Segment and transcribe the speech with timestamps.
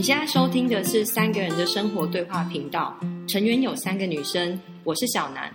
[0.00, 5.54] 你现在收听的是三个人的生活对话频道，成员有三个女生，我是小南，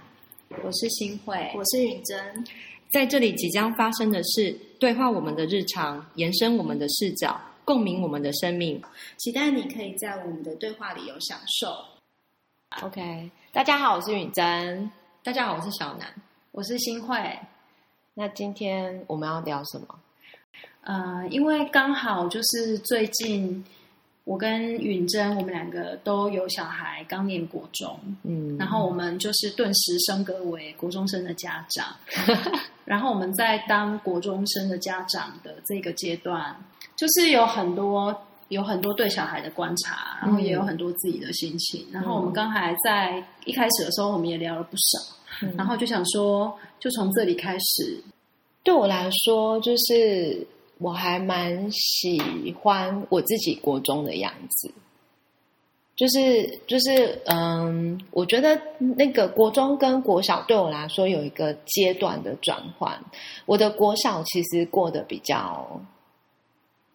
[0.63, 2.45] 我是新慧，我是允珍。
[2.91, 8.79] 在这里即将发生的事对话我们的日常，延伸我们的视角，共鸣我们的生命。
[9.17, 12.85] 期待你可以在我们的对话里有享受。
[12.85, 14.91] OK，大家好，我是允珍。
[15.23, 16.07] 大家好，我是小南。
[16.51, 17.17] 我是新慧。
[18.13, 19.87] 那今天我们要聊什么？
[20.81, 23.65] 呃，因为刚好就是最近
[24.25, 31.95] 我跟允珍，我们两个都有小孩，刚念国中，嗯，然后我们就是顿时升格为国中生的家长。
[32.83, 36.55] 然后我们在当国中生的家长的这个阶段，
[36.95, 38.15] 就是有很多
[38.49, 41.85] 有很多对小孩的观察，然后也有很多自己的心情。
[41.91, 45.15] 然后我们刚才在一开始的时候，我们也聊了不少。
[45.41, 48.01] 嗯然后就想说，就从这里开始，
[48.63, 54.71] 对我来说，就是我还蛮喜欢我自己国中的样子，
[55.95, 58.59] 就是就是嗯，我觉得
[58.97, 63.01] 那个国中跟国小对我来说有一个阶段的转换。
[63.45, 65.79] 我的国小其实过得比较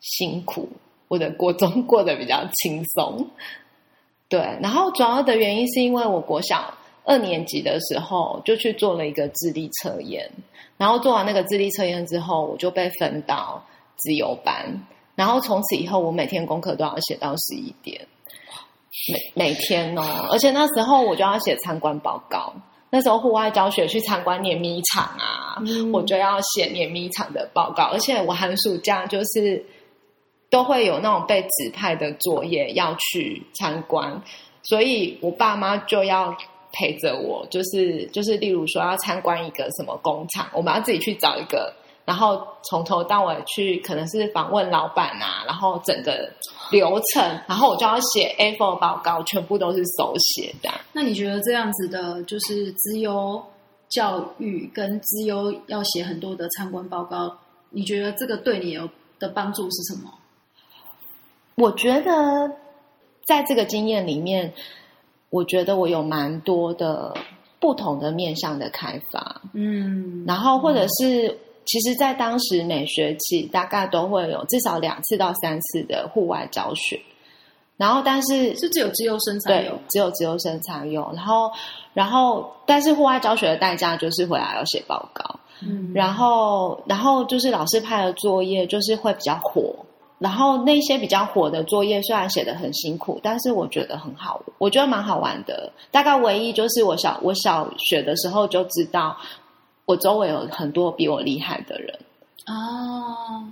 [0.01, 0.69] 辛苦，
[1.08, 3.27] 我的国中 过得比较轻松。
[4.28, 6.73] 对，然后主要的原因是因为我国小
[7.05, 10.31] 二年级的时候就去做了一个智力测验，
[10.77, 13.64] 然后做完那个智力测验之后，我就被分到
[14.01, 18.07] 自由班，然后从此以后我每天功课都要写到十一点，
[19.34, 22.53] 每每天哦，而且那时候我就要写参观报告。
[22.92, 29.65] 那时候户外教学去参观碾米厂啊，嗯我就要写碾米厂的报告，而且我寒暑假就是
[30.51, 34.20] 都会有那种被指派的作业要去参观，
[34.64, 36.37] 所以我爸妈就要
[36.73, 41.73] 陪着我，就是就是例如说要参观一个什么工厂，我们要自己去找一个，
[42.11, 46.28] 然后从头到尾去可能是访问老板啊，然后整个
[46.72, 50.68] 流程，然后我就要写 A4 报告，全部都是手写的。
[50.92, 53.40] 那你觉得这样子的，就是资优
[53.90, 57.33] 教育跟资优要写很多的参观报告，
[57.68, 58.90] 你觉得这个对你有
[59.20, 60.12] 的帮助是什么？
[61.55, 62.51] 我觉得
[63.24, 64.52] 在这个经验里面，
[65.29, 67.14] 我觉得我有蛮多的
[67.61, 71.39] 不同的面向的开发，嗯，然后或者是。
[71.67, 77.01] 其实，在当时每学期大概都会有至少两次到三次的户外教学，
[77.77, 81.51] 然后但是是只有自由生才对有，只有自由生才有，然后
[81.95, 89.75] 然后但是户外教学的代价就是回来要写报告，嗯，然后然后就是老师派的作业就是会比较火，
[90.19, 95.73] 然后那些比较火的作业虽然写的很辛苦，但是我觉得很好，我觉得蛮好玩的。
[95.91, 99.17] 大概唯一就是我小我小学的时候就知道，
[99.90, 101.98] 我周围有很多比我厉害的人。
[102.46, 103.45] 哦，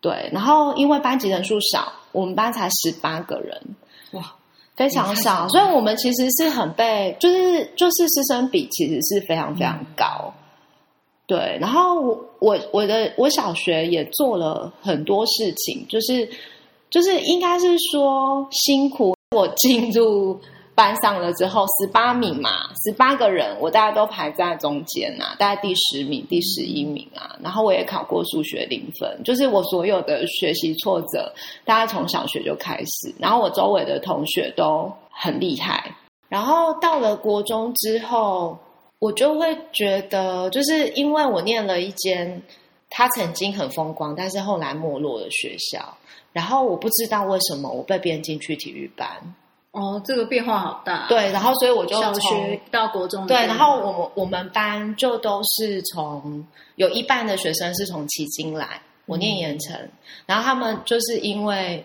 [0.00, 3.62] 对，然后因为班级人数少，我们班才十八个人，
[4.10, 4.34] 哇，
[4.74, 10.34] 非常少所以我们其实是很被，就是就是师生比其实是非常非常高。
[11.26, 16.28] 对，然后我我我的我小学也做了很多事情，就是
[16.90, 19.14] 就是应该是说辛苦。
[19.36, 20.40] 我进入
[20.78, 27.34] 班上了之后，十八名嘛，十八个人，我大家都排在中间啊，大概第十名、第十一名啊。
[27.42, 31.34] 然后我也考过数学零分，就是我所有的学习挫折，
[31.64, 33.12] 大概从小学就开始。
[33.18, 35.92] 然后我周围的同学都很厉害。
[36.28, 38.56] 然后到了国中之后，
[39.00, 42.40] 我就会觉得，就是因为我念了一间
[42.88, 45.96] 他曾经很风光，但是后来没落的学校。
[46.32, 49.08] 然后我不知道为什么我被编进去体育班，
[49.70, 56.44] 哦，这个变化好大，，对，然后所以我就小从学到国中的对，然后我们我们班就都是从
[56.76, 59.88] 有一半的学生是从旗津来，我念盐城，
[60.26, 61.84] 然后他们就是因为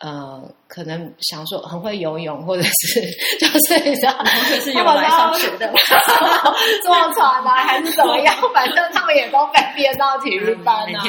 [0.00, 3.00] 呃，可能想说很会游泳，或者是
[3.40, 5.66] 就是你知道，是他们有来上学的，
[6.84, 8.34] 坐船啊，还是怎么样？
[8.54, 11.02] 反正他们也都被编到体育班啊。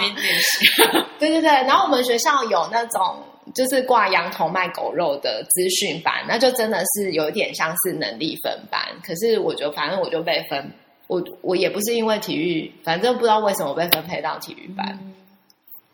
[1.20, 3.18] 对对对，然后我们学校有那种
[3.54, 8.82] 就是挂羊头卖狗肉的资讯班，那就真的是有点像是能力分班。
[9.04, 10.72] 可是我就反正我就被分，
[11.08, 15.00] 我我也不是因为体育，反正不知道为什么被分配到体育班。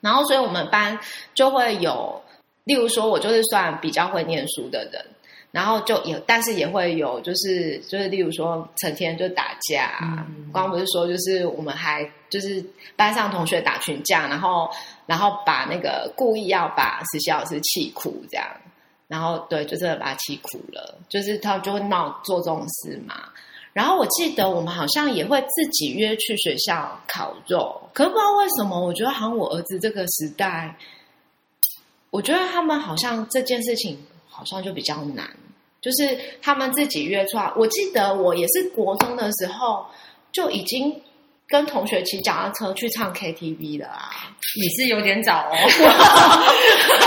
[0.02, 1.00] 然后所以我们班
[1.34, 2.22] 就会有，
[2.66, 5.06] 例如说我就是算比较会念书的人。
[5.56, 10.28] 然后就有，但是也会有，就是就是，例如说，成天就打架、啊。
[10.28, 12.62] 嗯刚刚不是说，就是我们还就是
[12.98, 14.70] 班上同学打群架，然后
[15.06, 18.46] 然后把那个故意要把实习老师气哭这样，
[19.08, 23.16] 然后对，就真的把他气哭了，就是他就会闹做这种事嘛。
[23.72, 30.76] 然后我记得我们好像也会自己约去学校烤肉，可是不知道为什么，我觉得好像我儿子这个时代，
[32.10, 33.98] 我觉得他们好像这件事情
[34.36, 35.30] 好像就比较难，
[35.82, 37.52] 就是他们自己约出来。
[37.56, 39.86] 我记得我也是国中的时候
[40.32, 41.02] 就已经
[41.48, 44.10] 跟同学骑脚踏车去唱 KTV 了啊。
[44.58, 45.56] 你是有点早哦，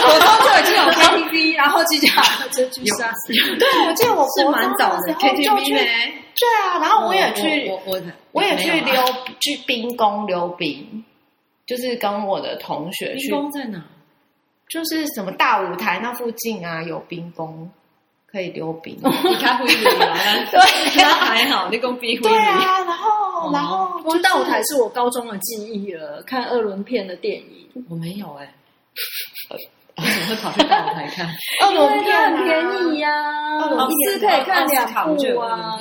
[0.05, 3.13] 我中就已经有 KTV，然后去讲这句是啊，
[3.59, 5.81] 对，我记得我是国蛮早的 KTV 去，呢。
[5.81, 8.01] 对啊，然后我也去，我我
[8.33, 9.03] 我也去溜
[9.41, 11.05] 去冰宫溜冰，
[11.67, 13.83] 就是跟我的同学去冰，宫在哪？
[14.71, 17.71] 就是什么大舞台那附近啊有冰宫
[18.31, 18.97] 可以溜冰。
[19.01, 20.15] 你开会议啊？
[20.51, 28.53] 对那还好，你讲冰会对啊，然后然后光大舞台是我高中的记忆了，看二轮片的电影，我没有哎，
[29.51, 29.57] 我
[30.05, 31.27] 怎么会跑去大舞台看？
[31.63, 33.11] 二轮片很便宜呀，
[33.89, 34.87] 一次可以看两
[35.17, 35.79] 部啊。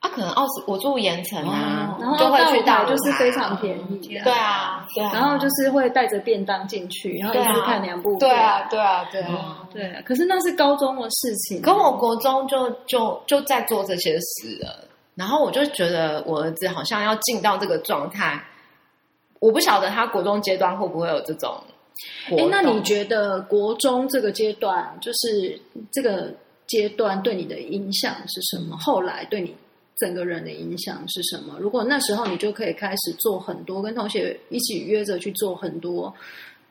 [0.00, 9.28] 啊，可能奥斯我住盐城啊哦，然后就会去大舞台大舞台就是非常便宜，对啊，对啊，然后就是会带着便当进去，然后一次看两部，对啊，，对啊，对啊。
[9.30, 10.02] 哦对啊。
[10.04, 18.38] 可是那是高中的事情，可我国中就就就在做这些事了，然后我就觉得我儿子好像要进到这个状态，
[19.40, 21.54] 我不晓得他国中阶段会不会有这种
[22.30, 25.58] 哎。，那你觉得国中这个阶段，就是
[25.90, 26.32] 这个
[26.66, 28.76] 阶段对你的影响是什么？
[28.78, 29.54] 后来对你
[29.96, 31.58] 整个人的影响是什么？
[31.58, 36.14] 如果那时候你就可以开始做很多，跟同学一起约着去做很多，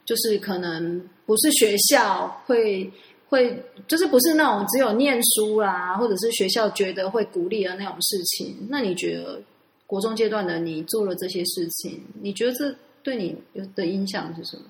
[0.06, 2.92] 就是可能不是学校会
[3.28, 8.56] 会，就是不是那种只有念书啦，或者是学校觉得会鼓励的那种事情。
[8.70, 9.42] 那你觉得
[9.88, 13.36] 国中阶段的你做了这些事情，你觉得这对你
[13.76, 14.64] 的影响是什么？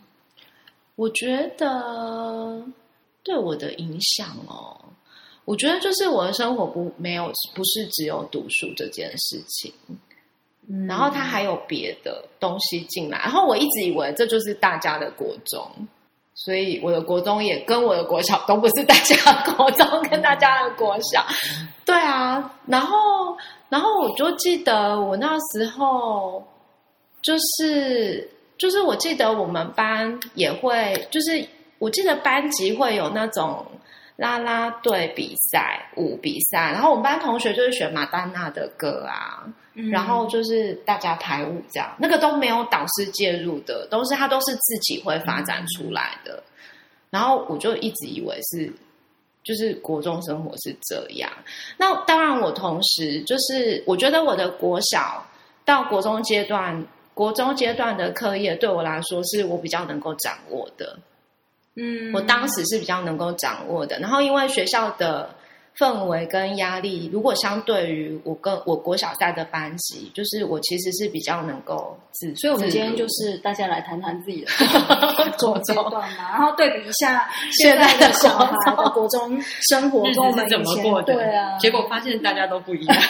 [0.95, 2.63] 我觉得
[3.21, 4.79] 对我的影响哦，
[5.45, 9.71] 我觉得就是我的生活不没有不是只有读书这件事情，
[10.67, 15.69] 嗯然后它还有别的东西进来，然后我一直以为这就是大家的国中，
[16.33, 21.23] 所以我的国中也跟我的国小都不是大家的国中跟大家的国小，
[21.85, 22.97] 对啊，然后
[23.69, 26.43] 然后我就记得我那时候
[27.21, 28.27] 就是
[28.57, 33.63] 就是我记得我们班也会，就是我记得班级会有那种
[34.17, 46.41] 啦啦队比赛、舞比赛，然后我们班同学就是选马丹娜的歌啊，嗯然后就是大家排舞这样，那个都没有导师介入的，都是他都是自己会发展出来的。
[47.09, 48.71] 然后我就一直以为是，
[49.43, 51.29] 就是国中生活是这样。
[51.77, 55.25] 那当然，我同时就是我觉得我的国小
[55.63, 60.97] 到国中阶段，国中阶段的课业对我来说是我比较能够掌握的。
[61.75, 63.99] 嗯我当时是比较能够掌握的。
[63.99, 65.29] 然后因为学校的
[65.77, 74.51] 氛围跟压力，如果相对于我跟我国小在的班级，就是我其实是比较能够自，所以我们今天就是大家来谈谈自己的
[75.37, 79.37] 国中阶国段嘛，然后对比一下现在的的小孩的国中
[79.69, 81.13] 生活日跟我们子怎以前么过的？
[81.13, 82.95] 对啊，结果发现大家都不一样。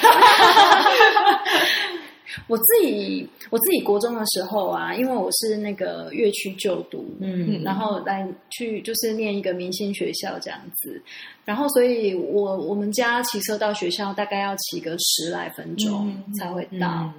[2.47, 11.01] 我自己我自己国中的时候啊，因为我是那个乐区就读，嗯然后来去就是念一个明星学校这样子，
[11.43, 16.87] 然后所以我我们家骑车到学校大概要骑个十来分钟嗯才会到。
[16.87, 17.13] 嗯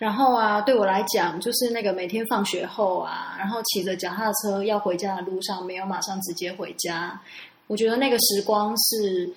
[0.00, 7.18] 然后啊，对我来讲，就是那个每天放学后啊，然后骑着脚踏车要回家的路上，没有马上直接回家。
[7.68, 9.30] 我觉得那个时光是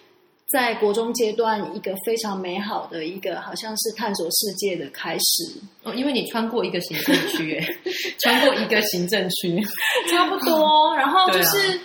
[0.51, 5.59] 在国中阶段一个非常美好的一个，好像是探索世界的开始。
[5.83, 7.67] 哦，因为你穿过一个行政区，哎，
[8.19, 9.59] 穿过一个行政区，
[10.11, 10.95] 差不多。
[10.95, 11.79] 然后就是、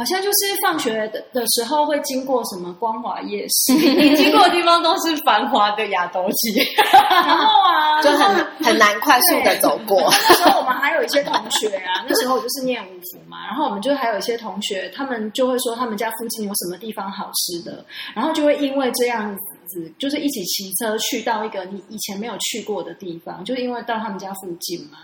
[0.00, 6.66] 好像就是放学的的时候会经过什么光华夜市，你 经过的地方都是繁华的亚东街。
[7.10, 10.10] 然后啊，就很很难快速的走过。
[10.10, 19.36] 那时候我们还有一些同学啊， 那时候我就是念五福嘛，然后我们就还有一些同学，他们就会说他们家附近有什么地方好吃的，然后就会因为这样
[19.68, 24.98] 子，就是一起骑车去到一个你以前没有去过的地方，就是因为到他们家附近嘛。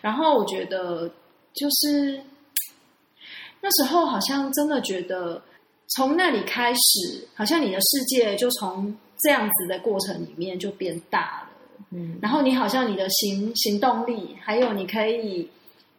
[0.00, 1.06] 然后我觉得
[1.52, 2.18] 就是
[3.62, 5.40] 那时候好像真的觉得
[5.94, 11.48] 从那里开始，好像你的世界就从这样子的过程里面就变大了。
[11.90, 15.48] 嗯，然后你好像你的行行动力，还有你可以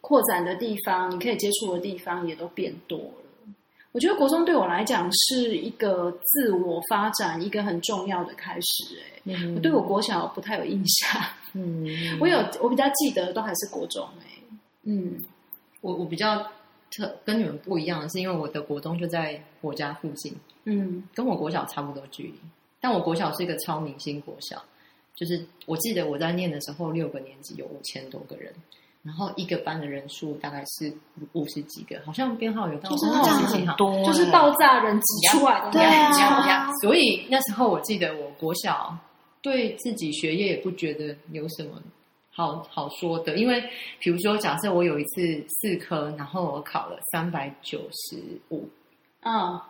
[0.00, 3.14] 扩展的地方，你可以接触的地方也都变多了。
[3.92, 9.22] 我觉得国中对我来讲是一个自我发展一个很重要的开始、欸。
[9.26, 11.22] 嗯我对我国小不太有印象，
[11.54, 11.86] 嗯，
[12.20, 14.26] 我有我比较记得都还是国中哎、
[14.82, 15.18] 嗯
[15.80, 16.44] 我我比较
[16.96, 20.34] 特跟你们不一样的是，因为我的国中就在我家附近，
[20.64, 21.02] 嗯。
[21.14, 22.34] 跟我国小差不多距离，
[22.80, 24.62] 但我国小是一个超明星国小，
[25.14, 28.52] 就是我记得我在念的时候，六个年级有五千多个人，
[29.02, 30.92] 然后一个班的人数大概是
[31.32, 33.72] 五十几个，好像编号有到就是五这样十几号。
[33.72, 38.96] 很多欸，就是爆炸人挤出来的对呀所以那时候我记得我国小
[39.42, 41.80] 对自己学业也不觉得有什么
[42.36, 43.62] 好好说的，因为
[44.00, 48.16] 比如说假设我有一次四科，然后我考了三百九十
[48.50, 48.68] 五，
[49.22, 49.60] 嗯，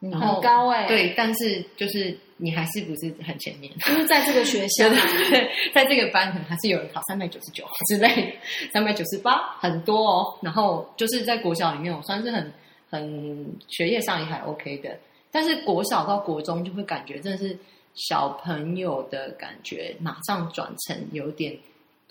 [0.00, 3.70] 然后很高哎、，对，但是就是你还是不是很前面。
[3.80, 4.88] 就是在这个学校
[5.28, 8.34] 对，在这个班可能还是有人考三百九十九之类，
[8.72, 10.38] 三百九十八很多哦。
[10.40, 12.52] 然后就是在国小里面，我算是很
[12.88, 14.98] 很学业上也还 OK 的，
[15.30, 17.54] 但是国小到国中就会感觉真的是
[17.94, 21.54] 小朋友的感觉，马上转成有点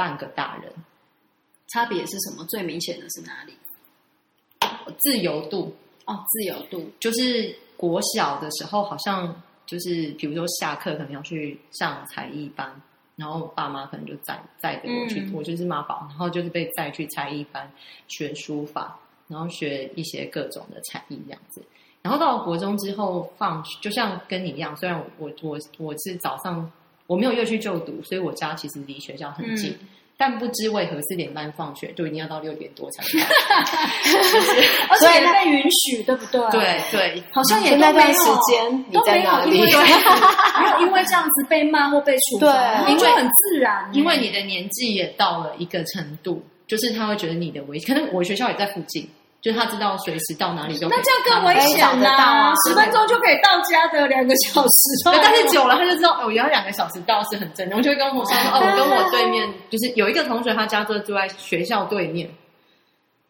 [0.04, 0.70] 半个大人，
[1.70, 2.44] 差别是什么？
[2.50, 3.54] 最明显的是哪里？
[5.00, 6.92] 自由度哦，自由度。
[7.00, 9.34] 就是国小的时候，好像
[9.66, 12.70] 就是比如说下课可能要去上才艺班，
[13.16, 17.72] 然后爸妈可能就载载着我去，嗯我就是妈宝，然后就是被载去才艺班
[18.10, 21.64] 学书法，然后学一些各种的才艺这样子。
[22.02, 26.70] 然后到了国中之后放学，就像跟你一样，虽然我我我是早上
[27.08, 29.72] 我没有乐区就读，所以我家其实离学校很近。
[29.72, 33.26] 嗯但不知为何四点半放学就一定要到六点多才到。
[34.90, 39.46] 而且也被允许，对不对？，对对，好像也那段都没有时间你都没有
[40.86, 49.10] 因为这样子被骂或被处罚，因为很自然，因为你的年纪也到了一个程度，就是他会觉得你的危，可能我学校也在附近，
[49.44, 57.84] 就是他知道随时到哪里都那这样更危险可以找得到呐、啊十分钟就可以到家的两个小时， 对，但是久了他就知道哦，原来两个小时到是很正常。
[57.84, 62.30] 就会跟我说， 哦，我跟我对面就是有一个同学，他家就住在学校对面，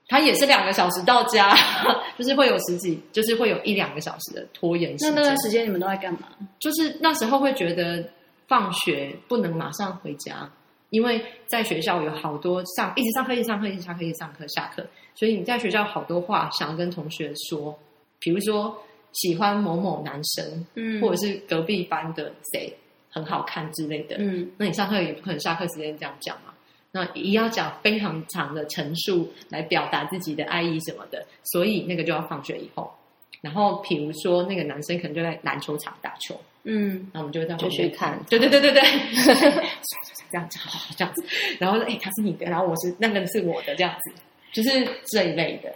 [0.07, 1.57] 他也是两个小时到家，
[2.19, 5.15] 就是会有十几，就是会有一两个小时的拖延时间。
[5.15, 6.27] 那那段时间你们都在干嘛？
[6.59, 8.03] 就是那时候会觉得
[8.47, 10.47] 放学不能马上回家，
[10.93, 14.85] 因为在学校有好多上一直上课，一直上课，一直上课，一直上课，下课，
[15.15, 17.75] 所以你在学校好多话想要跟同学说，
[18.19, 18.77] 比如说
[19.11, 22.71] 喜欢某某男生，嗯或者是隔壁班的谁
[23.09, 26.53] 很好看之类的，嗯，那你上课也不可能下课时间这样讲嘛。
[26.91, 32.93] 那也要讲非常长的陈述来表达自己的爱意什么的，所以那个就要放学以后。
[33.41, 38.19] 然后，比如说那个男生可能就在篮球场打球，嗯，那我们就会在旁就边去看。
[38.29, 38.81] 对对对对对，
[40.31, 41.23] 这样子好这样子，
[41.59, 44.11] 然后说哎、他是你的，然后我是那个是我的，这样子，
[44.51, 45.73] 就是这一类的，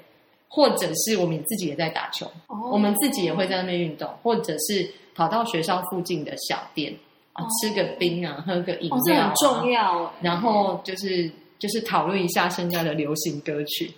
[0.48, 2.70] 或者是我们自己也在打球，哦。
[2.72, 6.94] 我们自己也会在那边运动，或者是跑到学校附近的小店
[7.34, 10.04] 啊，吃个冰啊，喝个饮哦，这料、啊很重要。
[10.06, 10.12] 哎。
[10.22, 11.30] 然后就是
[11.60, 13.92] 就是讨论一下现在的流行歌曲，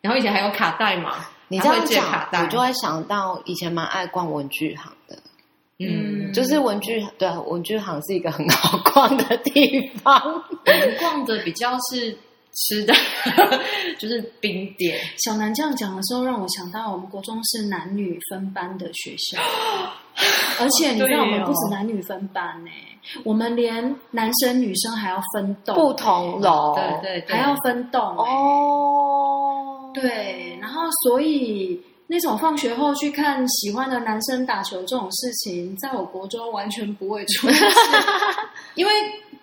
[0.00, 5.16] 然后以前还有卡带嘛，你这样讲，带，我就会想到以前蛮爱逛文具行的，
[5.78, 10.20] 嗯，就是文具对啊文具行是一个很好逛的地方。
[10.24, 12.16] 我们逛的比较是
[12.54, 12.94] 吃的，
[14.00, 14.98] 就是冰点。
[15.18, 19.38] 小南这样讲的时候，让我想到我们国中是男女分班的学校，
[20.58, 22.70] 而且你知道我们不止男女分班呢、
[23.22, 28.24] 我们连男生女生还要分栋，不同楼，对对对，还要分栋、欸。
[28.24, 31.78] 哦，对，然后所以
[32.08, 37.68] 那种放学后去看喜欢的男生打球这种事情，在我国中完全不会出现。
[38.76, 38.92] 因为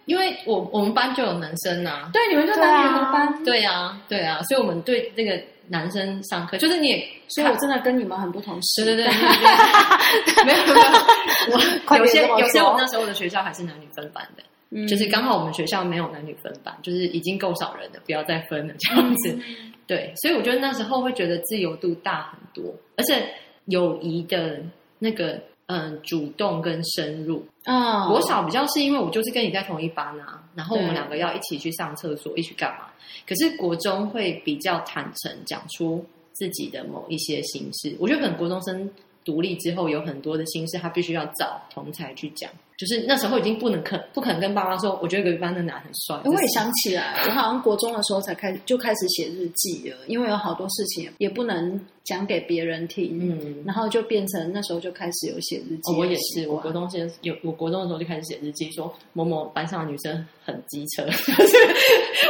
[0.05, 8.86] 因为我我们班就有男生呐、对，你们就男女合班，对啊对啊，所以我们对那个男生上课，就是你也所以我真的跟你们很不同时。
[8.86, 9.13] 对对对，
[10.36, 19.39] 对没有没有，我 有些有些我那时候的学校还是男女分班的，嗯就是刚好我们学校没有男女分班，就是已经够少人了，不要再分了这样子。
[19.85, 23.27] 对，所以我觉得那时候会觉得自由度大很多，而且
[23.65, 24.61] 友谊的
[24.99, 27.45] 那个嗯主动跟深入。
[27.65, 32.87] 啊，国小比较是因为我就是跟你在同一班啊，然后我们两个要一起去上厕所，一起干嘛？
[33.27, 38.89] 可是国中会比较坦诚讲出自己的某一些心事，我觉得可能国中生
[39.23, 42.49] 独立之后有很多的心事，他必须要找同才去讲。
[42.77, 46.19] 就是那时候已经不能可不可能跟爸妈说，我觉得隔壁班的男很帅。
[46.25, 61.11] 我也想起来，我好像国中的时候才开就开始写日记了，因为有好多事情也不能讲给别人听，嗯，然后就变成那时候就开始有写日记、哦，我也是，我国中先有，我国中的时候就开始写日记，说某某班上的女生很机车，就
[61.47, 61.57] 是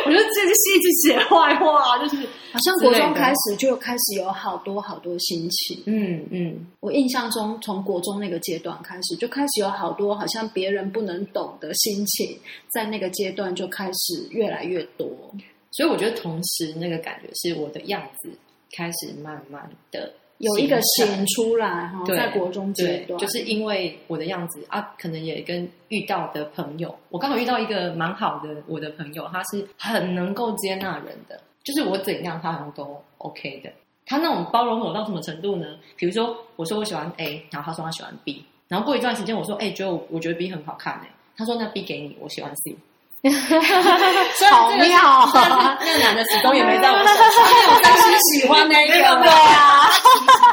[0.05, 2.17] 我就这是一直写坏话，就是
[2.51, 5.81] 好像国中开始就开始有好多好多心情。
[5.85, 12.38] 嗯嗯，我印象中，从国中那个阶段开始，就开始有好多好像别人不能懂的心情，
[12.72, 15.08] 在那个阶段就开始越来越多。
[15.72, 18.30] 所以我觉得同时那个感觉是我的样子
[18.75, 33.72] 开始慢慢的有一个显出来哈，在国中阶对，段，就是因为我的样子啊，可能也跟遇到的朋友，我刚好遇到一个蛮好的我的朋友，他是很能够接纳人的，就是我怎样他好像都 OK 的。
[34.06, 35.78] 他那种包容我到什么程度呢？
[35.96, 42.75] 比如说我说我喜欢 A，然后他说他喜欢 B，然后过一段时间我说哎，觉得我我觉得 B 很好看哎、他说那 B 给你，我喜欢 C。
[44.51, 45.30] 好妙
[45.80, 47.15] 那个男的始终也没在我身上，
[47.50, 48.94] 因为我当时喜欢那一个。
[48.94, 49.89] 对啊，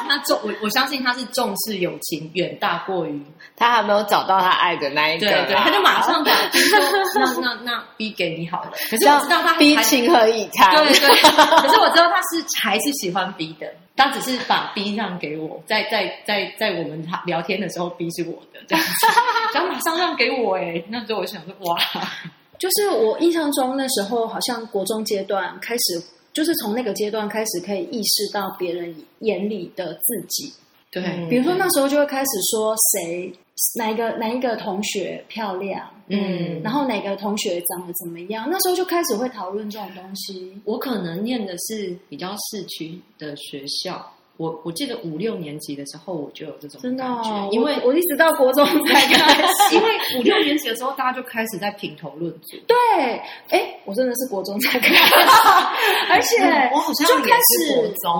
[0.09, 3.21] 他重我我相信他是重视友情远大过于
[3.57, 8.71] 他还没有找到他爱的那一个啦，对对，他就马上把那那那 B 给你好了。
[8.89, 10.77] 可是我知道他 B 情何以堪？
[10.77, 11.09] 对对，
[11.62, 18.91] 可是我知道他是还是喜欢 B 的，他只是把 B 让给我，在在在在我们聊天的时候，B 是我的这样子，
[19.55, 21.77] 然后马上让给我哎，那时候我想说哇，
[22.61, 26.00] 就是我印象中那时候好像国中阶段开始，
[26.35, 30.52] 就是从那个阶段开始可以意识到别人眼里的自己。
[30.90, 33.33] 对，嗯比如说那时候就会开始说谁
[33.79, 40.61] 哪一个哪一个同学漂亮，嗯，然后哪个同学长得怎么样，那时候就开始会讨论这种东西。
[40.64, 44.05] 我可能念的是比较市区的学校。
[44.40, 49.76] 我我记得五六年级的时候我就有这种真的、感觉哦，因为我我一直到国中才 开始。
[49.76, 52.56] 因为五六年级的时候，大家就开始在评头论足。
[52.66, 52.76] 对，
[53.50, 55.14] 哎，我真的是国中才开始，
[56.11, 57.75] 而且嗯我好像就开始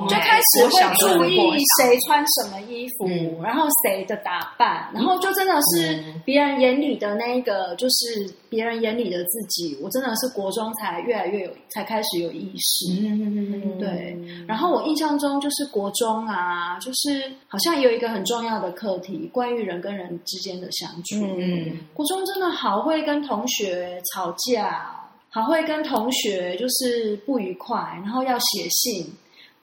[0.09, 9.77] 就欸开始会注意谁穿什么衣服，嗯然后谁的打扮，然后就真的是嗯别人眼里的那一个，就是别人眼里的自己。
[9.83, 12.93] 我真的是国中才越来越有，才开始有意识。
[13.01, 21.25] 嗯，对，然后我印象中就是国中啊，就是好像有一个很重要的课题，关于人跟人之间的相处。
[21.39, 24.95] 嗯国中真的好会跟同学吵架，
[25.31, 29.07] 好会跟同学就是不愉快，然后要写信，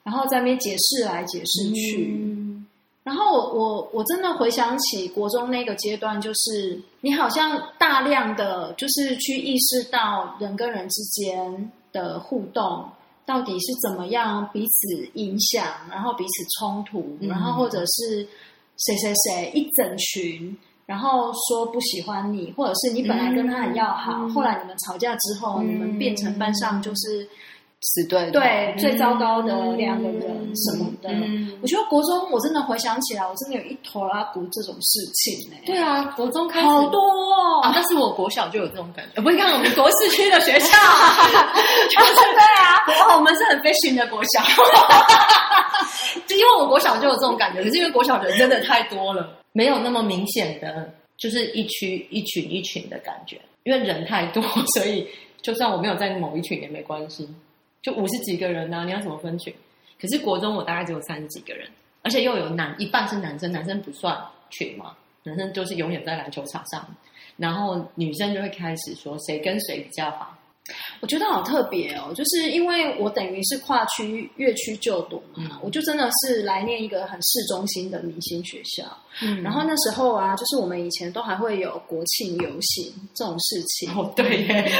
[0.02, 2.14] 然后在那边解释来解释去。
[2.14, 2.66] 嗯
[3.04, 12.86] 然后我我我真的回想起国中那个阶段，就是你好像大量的就是去意识到人跟人之间的互动
[13.28, 17.28] 到底是怎么样彼此影响，然后彼此冲突，嗯。
[17.28, 18.26] 然后或者是
[18.78, 20.56] 谁谁谁一整群。
[20.86, 24.30] 然后说不喜欢你，或者是你本来跟他很要好，嗯。
[24.32, 27.28] 后来你们吵架之后，你们变成班上就是
[27.80, 30.22] 死对头对最糟糕的两个人
[30.56, 31.08] 什么的。
[31.10, 31.52] 嗯。
[31.62, 37.60] 我觉得国中我真的回想起来，我真的有一坨拉骨这种事情呢、对啊，国中开始好多哦。
[37.62, 40.66] 啊，但是我国小就有这种感觉，不是看我们国市区的学校，
[41.90, 44.42] 就是对啊，我们是很 fashion 的国小，
[46.26, 54.42] 就因为我国小就有这种感觉，可是因为国小人真的太多了，没有那么明显的，就是一区一群一群的感觉，因为人太多，
[54.74, 55.06] 所以
[55.42, 57.28] 就算我没有在某一群也没关系，
[57.82, 59.54] 就五十几个人呢、你要怎么分群？
[60.00, 61.68] 可是国中我大概只有三十几个人，
[62.02, 64.16] 而且又有男一半是男生，男生不算
[64.48, 66.86] 群嘛，男生就是永远在篮球场上，
[67.36, 70.37] 然后女生就会开始说谁跟谁比较好，
[71.00, 78.84] 我觉得好特别哦，就是因为我等于是跨区越区就读嘛，嗯我就真的是来念一个很市中心的明星学校。
[79.20, 83.92] 嗯然后那时候啊，就是我们以前都还会有国庆游行这种事情。
[83.96, 84.46] 哦对耶，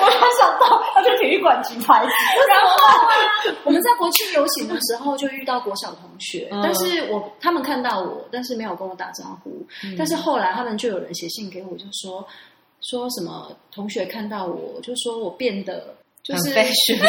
[0.00, 2.12] 我没想到要去体育馆举牌子，
[2.48, 9.66] 然后啊，我们在国庆游行的时候就遇到国小同学，嗯但是我他们看到我，但是没有跟我打招呼。
[9.98, 12.24] 但是后来他们就有人写信给我，就说
[12.90, 16.98] 说什么同学看到我，就说我变得就很是 fashion，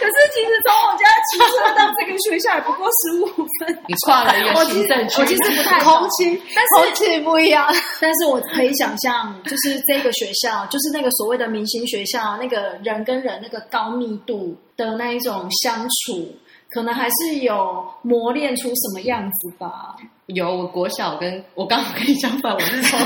[0.00, 1.44] 可是其实从我家骑车
[1.76, 3.26] 到这个学校也不过十五
[3.58, 3.78] 分。
[3.86, 7.66] 你跨了一个行政区，我其实不太空懂气，但是空气不一样。
[8.00, 16.34] 但是我可以想象，就是这个学校，就是那个所谓的明星学校，那个人跟人那个高密度的那一种相处，
[16.70, 19.96] 可能还是有磨练出什么样子吧。
[20.34, 22.98] 有我国小跟我刚好跟你相反，我是从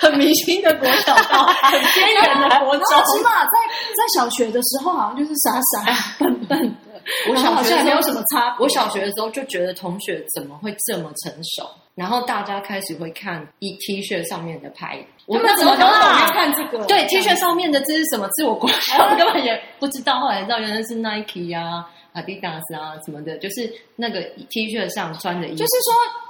[0.00, 3.00] 很明星的国小到很边缘的国中然。
[3.00, 3.50] 后起码在
[3.96, 5.50] 在小学的时候，好像就是傻
[5.84, 8.56] 傻笨笨的，我好小学没有什么差。
[8.58, 16.84] 我小学的时候就觉得同学怎么会这么成熟，然后大家开始会看一 T 恤上面的牌，我他们怎么都懂要看这个？
[16.86, 24.20] 对 T 恤上面的这是什么字，我国小根本也不知道，后来知道原来是 Nike 啊、Adidas 啊什么的，就是那个
[24.50, 26.22] T 恤上穿的衣服，就是说。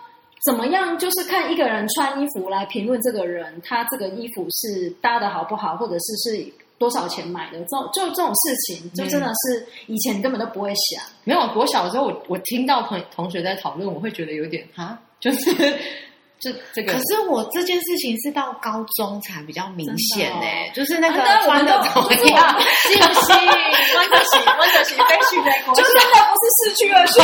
[0.44, 0.98] 怎么样？
[0.98, 11.04] 就是看一个人穿衣服来评论这个人，他这个衣服是搭的好不好，或者是是多少钱买的，这种就这种事情，就真的是以前根本都不会想。
[11.24, 15.54] 没有，我小的时候我我听到同同学在讨论，我会觉得有点哈，就是
[16.40, 22.60] 这这个可是我这件事情是到高中才比较明显真的哦哎、就是那个穿的怎么样？
[22.60, 23.32] 是不是？
[23.32, 27.22] 温德喜，温德喜飞去美国，就是那不是市区的学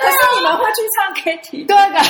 [0.00, 1.66] 可是你们会去唱 KTV？
[1.66, 2.00] 对的，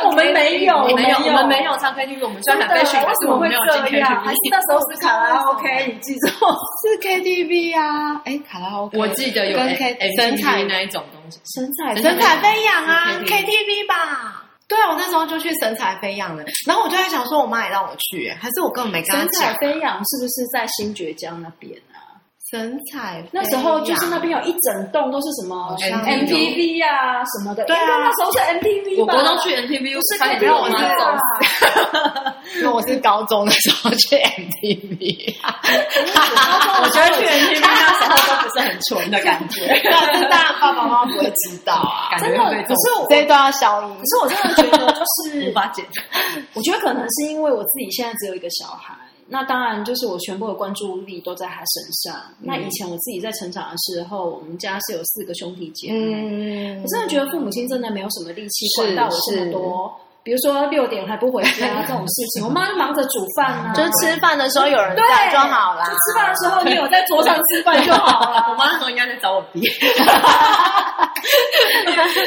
[0.06, 5.86] 我们没有，我们没有，我们没有唱 KTV，我们虽然很被训，为什么会是我们没有进这样？KTV 还是那时候是卡拉 OK？
[5.86, 6.28] 你记住？
[6.28, 14.44] 是 KTV 啊，哎，卡拉 OK，我记得有跟 K 神采那一种东西，神采神采飞扬啊 KTV，KTV 吧。
[14.68, 19.52] 对啊，我那时候就去神采飞扬了，然后我就在想说，我妈也让我去，还是我根本没跟她神采。
[19.60, 21.89] 飞扬是不是在新爵江那边啊？
[22.50, 27.98] 神采那时候就是那边有一整栋都是什么 MTV 啊什么的，对啊。
[27.98, 29.14] 那时候是 MTV 吧？
[29.14, 31.20] 我国中去 MTV 不是差点 KTV 被我妈。
[32.56, 35.34] 因为我是 高中的时候去 MTV，
[36.82, 43.88] 我觉得去 MTV 那时候都不是很纯的感觉，但是大家爸爸妈妈不会知道啊，真的可是我这一段要消音。
[43.96, 44.02] 可。
[44.04, 46.02] 是我真的觉得，就是无法解决。
[46.54, 48.92] 我觉得可能是因为我自己现在只有一个小孩，
[49.32, 52.20] 那当然就是我全部的关注力都在他身上。
[52.40, 60.00] 那以前我自己在成长的时候，我们家是有四个兄弟姐妹，嗯我真的觉得父母亲真的没有什么力气管到我这么多。
[60.30, 65.84] 比如说六点还不回家 这种事情，我妈就忙着煮饭啊，就是吃饭的时候有人对在就好啦。
[65.84, 68.56] 就吃饭的时候你有在桌上吃饭就好了 我了。
[68.56, 69.60] 妈那时候应该在找我爹，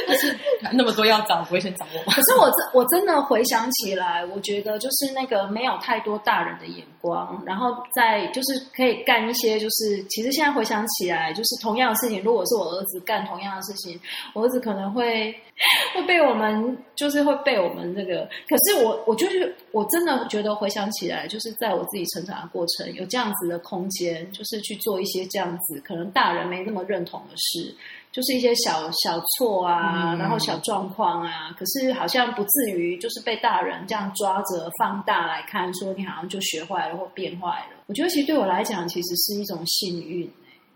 [0.06, 0.38] 就是
[0.74, 2.12] 那么多要找，不会先找我吗？
[2.14, 13.98] 可是我真我真的回想起来，我觉得就是那个没有太多大人的眼光，然后再就是可以干一些，就是其实现在回想起来，就是同样的事情，如果是我儿子干同样的事情，
[14.34, 15.34] 我儿子可能会
[15.94, 18.28] 会被我们就是会被我们这个。
[18.48, 27.74] 可是我我就是我真的觉得回想起来，就是在我自己成长的过程，有这样子的空间，就是去做一些这样子可能大人没那么认同的事。
[28.12, 37.82] 就是一些小小错啊，嗯然后小状况啊，可是好像不至于就是被大人这样抓着放大来看，说你好像就学坏了或变坏了。
[37.88, 40.32] 我觉得其实对我来讲，其实是一种幸运。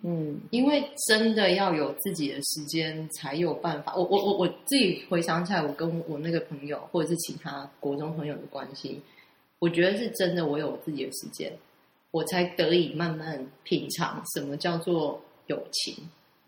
[0.10, 3.94] 嗯，因为真的要有自己的时间，才有办法。
[3.94, 9.02] 我我我我自己回想起来，我跟我那个朋友或者是其他国中朋友的关系，
[9.60, 11.52] 我觉得是真的，我有自己的时间，
[12.12, 15.94] 我才得以慢慢品尝什么叫做友情。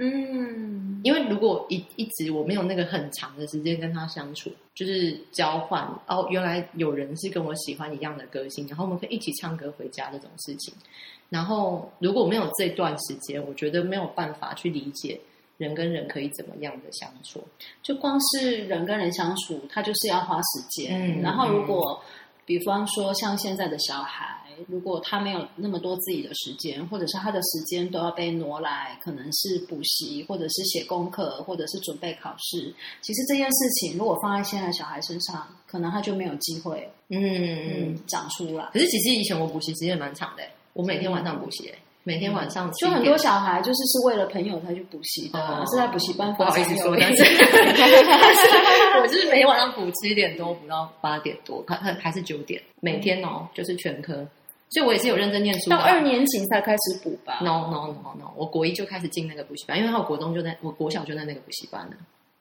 [0.01, 10.73] 嗯，因为如果一一直我没有那个很长的时间跟他相处，就是交换哦，原来有人是跟我喜欢一样的歌星，然后我们可以一起唱歌回家这种事情。
[11.29, 15.19] 然后如果没有这段时间，我觉得没有办法去理解
[15.57, 17.43] 人跟人可以怎么样的相处。
[17.83, 21.19] 就光是人跟人相处，他就是要花时间。
[21.19, 22.01] 嗯然后如果
[22.49, 24.35] 比方说像现在的小孩，
[24.67, 32.73] 如果他没有那么多自己的时间，或者是他的时间都要被挪来，可能是补习，或者是写功课，或者是准备考试。
[33.03, 38.67] 其实这件事情如果放在现在小孩身上，可能他就没有机会嗯长出来。
[38.73, 40.41] 可是其实以前我补习时间蛮长的，
[40.73, 41.71] 我每天晚上补习，
[42.09, 47.23] 每天晚上就很多小孩就是是为了朋友才去补习的，哦是在补习班不好意思说，但但是
[47.77, 48.47] 但是
[48.99, 54.15] 我就是每天晚上补七点多，补到八点多，还还还是九点，每天哦，就是全科，
[54.69, 55.77] 所以我也是有认真念书的。
[55.77, 57.41] 到二年级才开始补吧。
[57.43, 61.91] no no no no，我国一就开始进那个补习班，因为他国中就在我国小就在那个补习班了。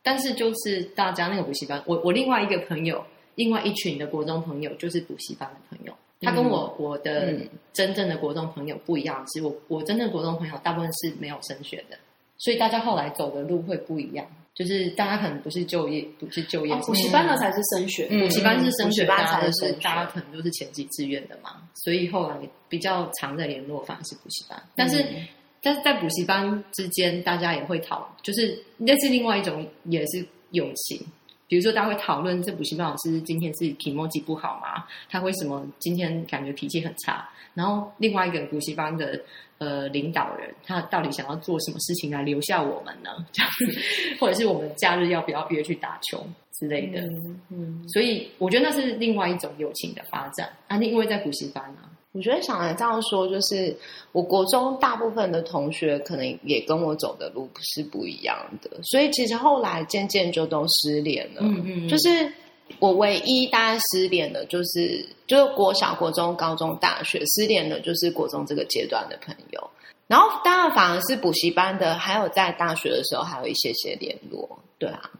[0.02, 3.04] 但是就是大家那个补习班，我我另外一个朋友，
[3.34, 5.92] 另外一群的国中朋友就是补习班的朋友。
[6.20, 11.96] 他跟我、我的嗯真正的国中朋友不一样，是我我真正的国中朋友大部分是没有升学的，
[12.36, 14.26] 所以大家后来走的路会不一样。
[14.54, 18.08] 就是大家可能不是就业，不是就业，哦补习班的才是升学。
[18.10, 22.36] 嗯补习班是升学，班大家都是才是大家可能都是前几志愿的嘛，所以后来
[22.68, 24.60] 比较长的联络反而是补习班。
[24.74, 25.28] 但是，嗯
[25.62, 31.00] 但是在补习班之间，大家也会讨，就是那是另外一种也是友情。
[31.48, 34.84] 比如说，大家会讨论这补习班老师今天是 emoji 不好吗？
[35.08, 37.28] 他为什么今天感觉脾气很差？
[37.54, 39.18] 然后另外一个补习班的
[39.56, 43.10] 呃领导人，他到底想要做什么事情来留下我们呢？
[43.32, 43.80] 这样子，
[44.20, 47.00] 或者是我们假日要不要约去打球之类的？
[47.00, 53.74] 嗯嗯，所以我觉得那是另外一种友情的发展啊，因为在补习班啊，我觉得想来这样说，就是
[54.10, 61.40] 我国中大部分的同学可能也跟我走的路是不一样的，所以其实后来渐渐就都失联了。
[61.42, 62.32] 嗯嗯就是
[62.80, 69.70] 我唯一大概失联的，就是就是国小、国中、高中、大学失联的，就是国中这个阶段的朋友。
[70.08, 75.10] 然后当然反而是补习班的，还有在大学的时候还有一些些联络，对啊。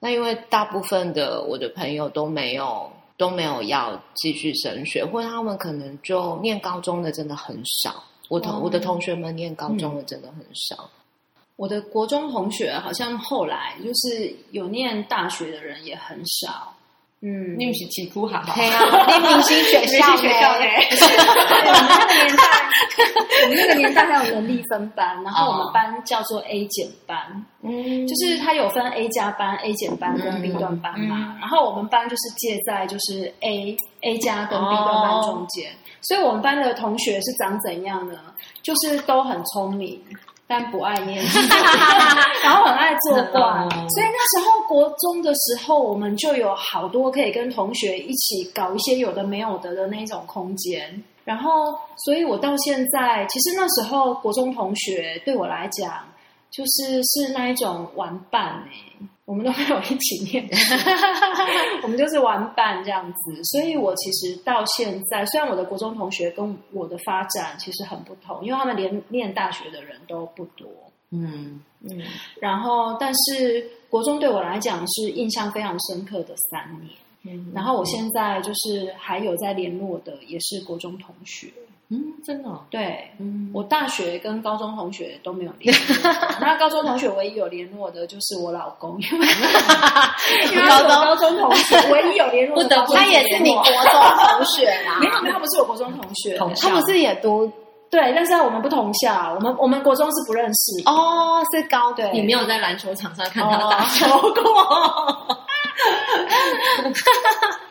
[0.00, 8.02] 那因为大部分的我的朋友都没有都没有要继续升学，或者他们可能就念高中的真的很少。
[8.30, 10.88] 我同、哦我的同学们念高中的真的很少。
[11.56, 16.74] 我的国中同学好像后来就是有念大学的人也很少。
[17.22, 20.72] 嗯，你们是起哭好好，对啊，念明星学校学校呢 呢？
[21.62, 22.42] 我们那个年代，
[23.42, 31.36] 我们那个年代还有能力分班，然后我们班叫做 A 减班，嗯，就是它有分 A 加班、A 减班跟 B 段班嘛。
[31.40, 38.14] 然后我们班就是介在就是 A A 加跟 B 段班中间，所以我们班的同学是长怎样呢？
[38.62, 40.00] 就是都很聪明。
[40.50, 41.38] 但不爱念书，
[42.42, 51.00] 然后很爱作怪，嗯所以那时候国中的时候，我们就有好多可以跟同学一起搞一些有的没有的的那种空间。
[51.24, 51.50] 然后，
[52.04, 55.92] 所以我到现在，其实那时候国中同学对我来讲，
[56.50, 58.72] 就是是那一种玩伴哎、
[59.30, 60.74] 我们都没有一起念书，
[61.84, 63.44] 我们就是玩伴这样子。
[63.44, 70.68] 所以我其实到现在，虽然我的国中同学跟我的发展其实很不同，因为他们连念大学的人都不多。
[71.12, 72.02] 嗯，嗯
[72.40, 76.92] 然后，但是国中对我来讲是印象非常深刻的三年。
[77.22, 81.46] 嗯然后我现在就是还有在联络的，也是国中同学。
[81.92, 83.10] 嗯，真的哦，对。
[83.18, 89.26] 嗯，我大学跟高中同学都没有联络， 那高中同学唯一有联络的就是我老公，因为
[90.52, 97.50] 因为他是我高中同学，唯一有联络的高中他也是你国中同学啦，没有没有，他不是我国中同学，同他不是也读
[97.90, 100.80] 对，但是我们不同校，我们我们国中是不认识。
[100.86, 102.08] 哦，是高对。
[102.12, 103.68] 你没有在篮球场上看他哦。
[103.68, 105.26] 打球过，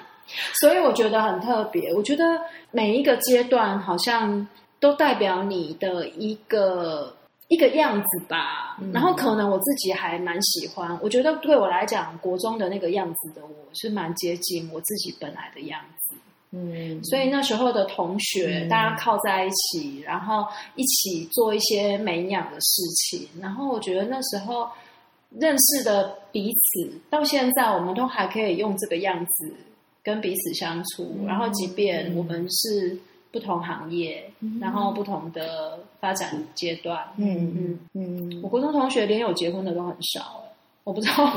[0.62, 1.94] 所以我觉得很特别。
[1.94, 2.24] 我觉得
[2.72, 4.48] 每一个阶段好像
[4.80, 7.15] 都代表你的一个
[7.48, 8.78] 一个样子吧。
[8.82, 16.15] 嗯然后可能我自己还蛮喜欢，我觉得对我来讲，国中的那个样子的我是蛮接近我自己本来的样子。
[16.52, 23.28] 嗯，所以那时候的同学，嗯大家靠在一起，然后一起做一些没营养的事情。
[23.39, 24.68] 然后我觉得那时候
[25.38, 29.54] 认识的彼此，到现在我们都还可以用这个样子
[30.04, 31.26] 跟彼此相处。
[31.28, 32.98] 然后即便我们是
[33.32, 34.24] 不同行业，
[34.60, 40.50] 然后不同的发展阶段，嗯嗯，嗯，我国中同学连有结婚的都很少、欸，
[40.84, 41.32] 我不知道，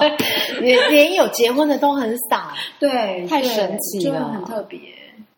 [0.60, 4.78] 连连有结婚的都很少， 对，太神奇就了很特别。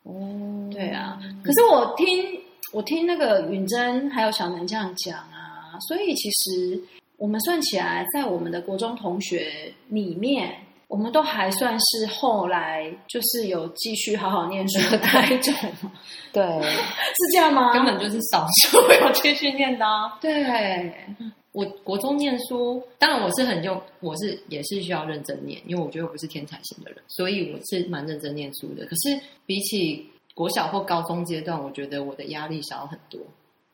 [0.04, 2.06] 哦，对啊，可是我听
[2.72, 6.80] 我听那个允珍还有小南这样讲啊，所以其实
[7.16, 10.54] 我们算起来，在我们的国中同学里面，
[10.94, 15.52] 我们都还算是后来就是有继续好好念书的 那一种，
[16.32, 17.72] 对，是这样吗？
[17.72, 20.16] 根本就是少数有继续念的啊。
[20.20, 20.94] 对，
[21.50, 28.86] 我国中念书，当然我是很用，我是也是需要认真念，因为我觉得我不是天才型的人，所以我是蛮认真念书的。
[28.86, 33.20] 可是比起国小或高中阶段，我觉得我的压力小很多，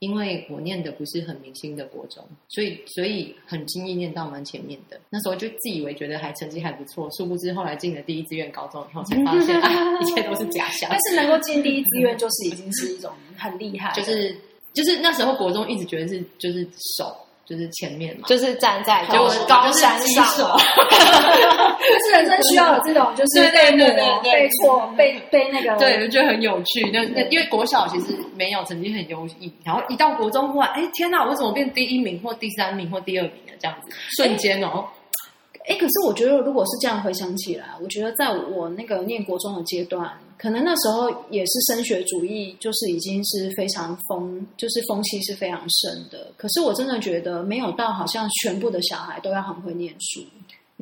[0.01, 4.99] 因为我念的不是很明星的国中，所以所以很轻易念到蛮前面的。
[5.11, 10.99] 那时候就自以为觉得还成绩还不错，殊不知后来进了第一志愿高中以后，才发现、 啊、一切都是假象但。
[11.03, 14.35] 是能够进第一志愿，就是已经是一种很厉害，就是
[14.73, 17.15] 就是那时候国中一直觉得是就是手
[17.51, 20.45] 就是前面嘛，就是站在就是高山上就
[22.07, 24.41] 是人生需要有这种，就是被对对对抹、对对。
[24.41, 26.89] 被错、被被那个对，我觉得很有趣。
[26.93, 33.53] 那那因为国小其实没有成绩很优异，然后一到国中，忽然哎天哪，我怎么变第一名或第三名或第二名了？
[33.59, 34.87] 这样子瞬间哦，
[35.71, 46.33] 哎，可是我觉得，如果是这样回想起来，我觉得在我那个念国中的阶段，可能那时候也是升学主义，就是已经是非常风，就是风气是非常盛的。
[46.37, 50.21] 可是我真的觉得没有到好像全部的小孩都要很会念书。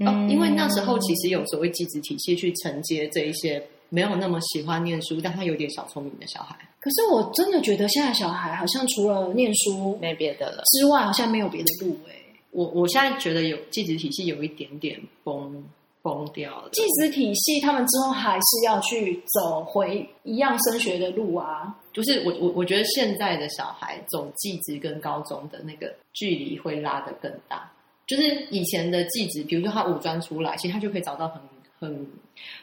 [0.06, 6.56] 哦因为那时候其实有所谓机制体系去承接这一些没有那么喜欢念书，但他有点小聪明的小孩。
[6.80, 10.62] 可是我真的觉得现在小孩好像除了念书没别的了。
[10.66, 12.14] 之外，好像没有别的路哎、
[12.50, 15.64] 我我现在觉得有寄职体系有一点点崩
[16.02, 16.68] 崩掉了。
[16.72, 21.74] 寄职体系他们之后还是要去走回一样升学的路啊。
[21.92, 27.70] 就是我我我觉得现在的小孩走寄职跟高中的那个距离会拉得更大。
[28.06, 31.42] 就是以前的寄职，比如说他五专出来，其实他就可以找到很
[31.78, 32.06] 很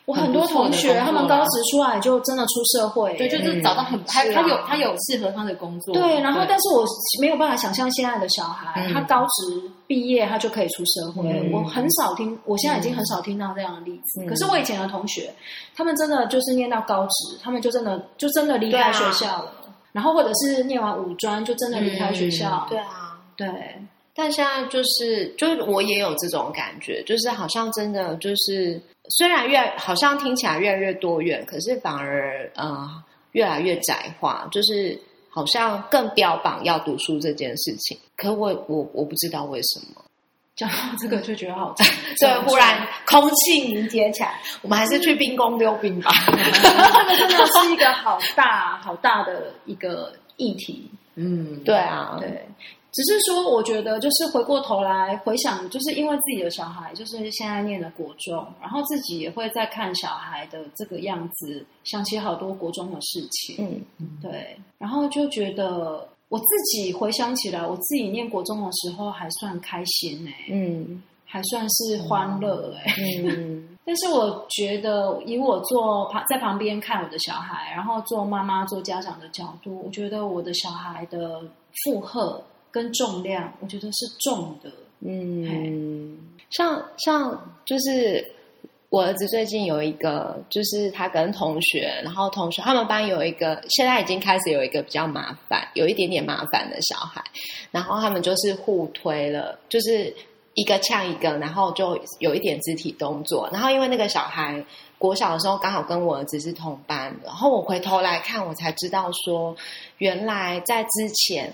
[0.05, 5.93] 我很多同学，他们高职出来就真的出社会、对，就是找到很他他有他有适合他的工作。
[5.95, 6.85] 对，然后但是我
[7.19, 11.27] 没有办法想象现在的小孩，嗯他高职毕业他就可以出社会。
[11.27, 14.23] 嗯我很少听，我现在已经很少听到这样的例子。
[14.23, 15.33] 嗯可是我以前的同学，
[15.75, 19.51] 他们真的就是念到高职，他们就真的就真的离开学校了。
[19.91, 22.67] 然后或者是念完五专就真的离开学校。
[22.69, 23.47] 对啊，对，
[24.13, 32.89] 但现在就是，就是我也有这种感觉，就是好像真的就是，虽然越好像听起来越来越多元，可是反而呃
[33.33, 37.97] 越来越窄化，就是好像更标榜要读书这件事情。
[38.15, 40.01] 可我我我不知道为什么，
[40.55, 41.85] 讲到这个就觉得好 沉
[42.19, 46.11] 对，重忽然空气凝结起来，我们还是去冰宫溜冰吧。
[46.25, 50.89] 这个真的是一个好大好大的一个议题。
[51.17, 52.45] 嗯，对啊，对，
[52.95, 63.57] 只是说，我觉得就是回过头来回想，就是因为自己的小孩就是现在念的国中，然后自己也会在看小孩的这个样子，想起好多国中的事情。
[63.99, 71.03] 嗯对，然后就觉得我自己回想起来，我自己念国中的时候还算开心哎、嗯。
[71.27, 73.67] 还算是欢乐哎、嗯。
[73.83, 81.41] 但是我觉得，以我做旁在旁边看我的小孩，然后做妈妈、做家长的角度，我觉得我的小孩的
[81.83, 82.41] 负荷
[82.75, 84.69] 跟重量，我觉得是重的。
[84.99, 86.17] 嗯，
[86.49, 88.29] 像像就是
[88.89, 97.23] 我儿子最近有一个，就是他跟同学，然后同学他们班有一个，现在已经开始有一个比较麻烦，有一点点麻烦的小孩，
[97.71, 100.13] 然后他们就是互推了，就是
[100.55, 104.65] 一个呛一个，然后就有一点肢体动作，然后因为那个小孩。
[104.97, 109.53] 国小的时候刚好跟我儿子是同班，然后我回头来看，我才知道说，
[109.97, 111.51] 原来在之前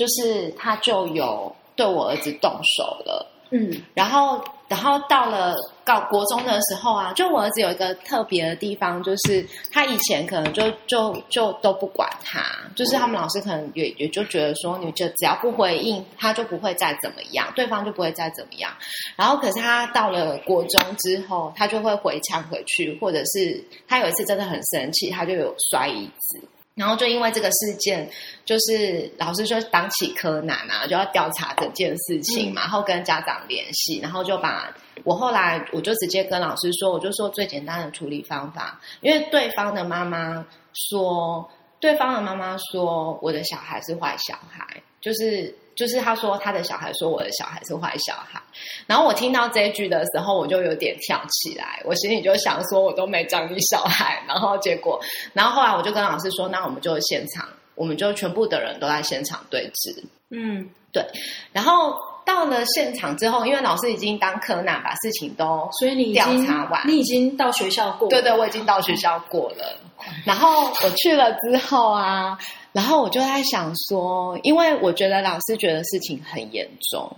[0.00, 3.26] 就是他就有对我儿子动手了。
[3.52, 12.40] 嗯然后，然后到了高国中的时候啊，就我儿子有一个特别的地方，就是他以前可能就就就都不管他，
[12.76, 18.72] 就是他们老师可能也也就觉得说，你就只要不回应，他就不会再怎么样，对方就不会再怎么样。
[19.16, 26.40] 然后，可是他到了国中之后，他就会回呛回去，或者是他有一次真的很生气，他就有摔椅子。
[26.74, 28.10] 然后就因为这个事件，
[28.44, 48.38] 就是老师就当起柯南啊，就要调查整件事情嘛，然后跟家长联系，然后就把我后来我就直接跟老师说，我就说最简单的处理方法，因为对方的妈妈说，对方的妈妈说我的小孩是坏小孩，就是就是他说他的小孩说我的小孩是坏小孩，
[48.86, 55.00] 然后我听到这一句的时候，我就有点跳起来，我心里就想说我都没长你小孩，然后结果，
[55.32, 60.68] 然后后来我就跟老师说，那我们就现场，我们就全部的人都在现场对峙，嗯。
[60.92, 61.06] 对
[61.52, 61.94] 然后
[62.26, 69.78] 到了现场之后，因为老师已经当柯南把事情都所以你已调查完你已经到学校过了，对对，我已经到学校过了。
[70.24, 72.36] 然后我去了之后啊，
[72.72, 77.10] 然后我就在想说，因为我觉得老师觉得事情很严重，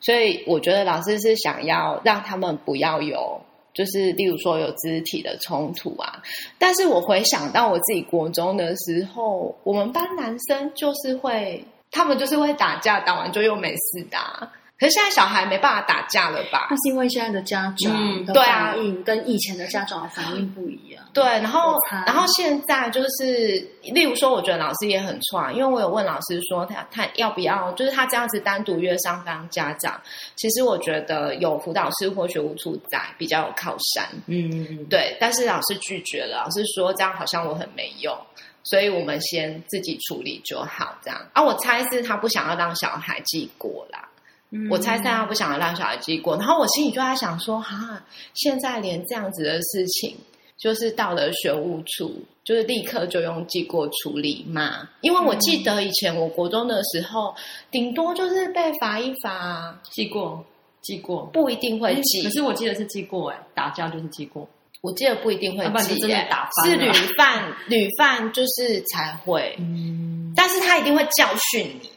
[0.00, 3.40] 所以我觉得老师是想要让他们不要有。
[3.72, 6.20] 就是，例如说有肢体的冲突啊，
[6.58, 16.68] 但是我回想到我自己国中的时候，我们班男生就是会，他们就是会打架，打完就又没事打、可是现在小孩没办法打架了吧？
[16.70, 21.04] 那是因为现在的家长的嗯对啊跟以前的家长的反应不一样。
[21.12, 21.74] 对，然后
[22.06, 23.58] 然后现在就是，
[23.92, 30.00] 例如说，我觉得老师也很错啊，因为我有问老师说他他要不要，就是他这样子单独约上当家长，
[30.36, 38.16] 其实我觉得有辅导师或学务处在比较有靠山，嗯嗯对，但是老师拒绝了，老师说这样好像我很没用，
[38.62, 44.08] 所以我们先自己处理就好，这样啊，我猜是他不想要让小孩记过啦。
[44.50, 48.02] 嗯我猜是他不想要让小孩记过，然后我心里就在想说，哈，
[48.34, 50.16] 现在连这样子的事情，
[50.58, 54.88] 就是到了学务处，就是立刻就用记过处理嘛。
[55.02, 57.34] 因为我记得以前我国中的时候，
[57.70, 60.44] 顶多就是被罚一罚，记过
[60.82, 62.22] 记过，不一定会记。
[62.24, 64.48] 可是我记得是记过哎，打架就是记过，
[64.80, 71.88] 我记得不一定会记是了屡犯， 屡犯就是才会，嗯，但是他一定会教训你。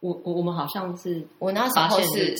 [0.00, 2.34] 我我我们好像是我那时候是，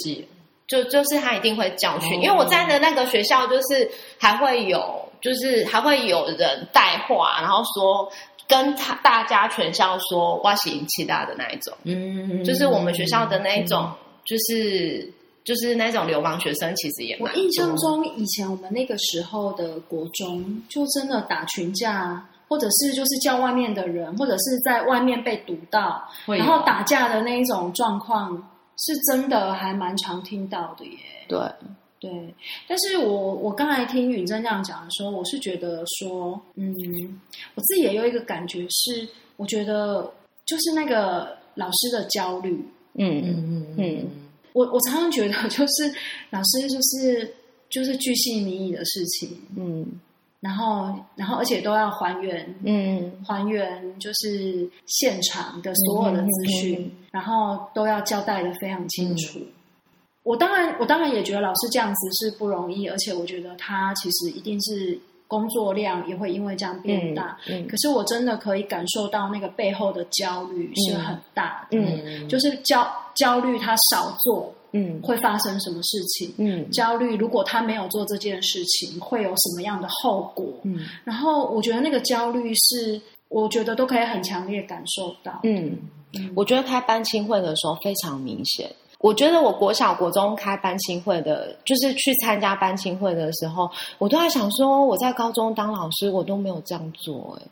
[0.66, 8.10] 就就是他一定会教训，哦因为我在的那个学校就是还会有，就是还会有人带话，然后说
[8.48, 13.90] 跟他大家全校说哇喜迎其大的那一种，嗯就是我们学校的那一种，
[14.24, 15.10] 就是
[15.44, 28.36] 就是那种流氓学生，其实也我印象中，以前我们那个时候的国中，就真的打群架，或者是就是叫外面的人，或者是在外面被堵到，然后打架的那一种状况，
[28.78, 30.98] 是真的还蛮常听到的耶。
[31.28, 31.38] 对，
[31.98, 32.34] 对，
[32.68, 36.72] 但是我我刚才听允珍这样讲的时候，我是觉得说，嗯，
[37.54, 40.12] 我自己也有一个感觉是，我觉得
[40.44, 42.52] 就是那个老师的焦虑，
[42.94, 43.74] 嗯嗯嗯嗯。
[43.78, 44.10] 嗯。
[44.52, 45.94] 我我常常觉得就是
[46.30, 47.34] 老师就是
[47.68, 49.84] 就是巨细靡遗的事情，嗯
[50.40, 53.12] 然后然后而且都要还原嗯。
[53.26, 59.40] 还原就是现场的所有的资讯，嗯然后都要交代的非常清楚。
[60.22, 67.38] 我当然，我当然也觉得老师这样子是不容易，而且我觉得他其实一定是工作量也会因为这样变大。
[67.48, 72.28] 嗯可是我真的可以感受到那个背后的焦虑是很大的，嗯。
[72.28, 80.46] 就是焦焦虑他少做嗯会发生什么事情，嗯焦虑如果他没有做这件事情会有什么样的后果。
[80.62, 85.40] 嗯然后我觉得那个焦虑是，我觉得都可以很强烈感受到。
[85.44, 85.76] 嗯，
[86.34, 88.70] 我觉得开班亲会的时候非常明显。
[89.00, 97.46] 我觉得我国小、国中开班亲会的，就是去参加班亲会的时候，我都在想说，我在高中当老师，我都没有这样做、欸。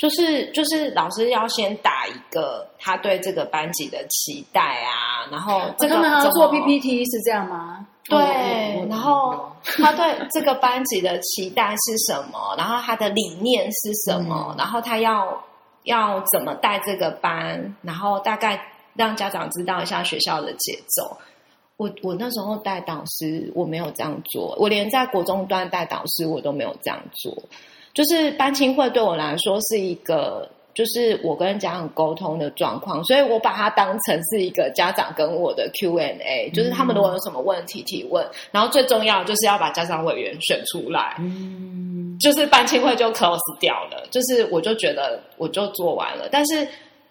[0.00, 7.86] 就是就是老师要先打一个他对这个班级的期待啊，然后这个做 PPT 是这样吗？
[8.08, 12.54] 对我，然后他对这个班级的期待是什么？
[12.56, 14.54] 然后他的理念是什么？
[14.54, 15.44] 嗯然后他要
[15.82, 17.76] 要怎么带这个班？
[17.82, 18.58] 然后大概
[18.94, 21.18] 让家长知道一下学校的节奏。
[21.76, 27.36] 我我那时候带导师，我没有这样做，我连在国中端带导师我都没有这样做。
[27.94, 46.66] 就是班亲会对我来说是一个，就是我跟家长沟通的状况，所以我把它当成是一个家长跟我的 Q&A，就是他们如果有什么问题提问，然后最重要就是要把家长委员选出来，嗯，就是班亲会就 close 掉了，就是我就觉得我就做完了，但是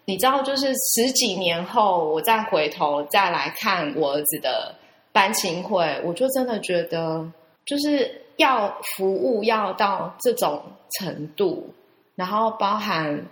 [0.06, 4.74] 你知道，就是十几年后我再回头再来看我儿子的
[5.12, 7.24] 班亲会，我就真的觉得
[7.66, 8.10] 就是
[8.40, 10.62] 要服务要到这种
[10.98, 11.74] 程度，
[12.16, 13.24] 然后包含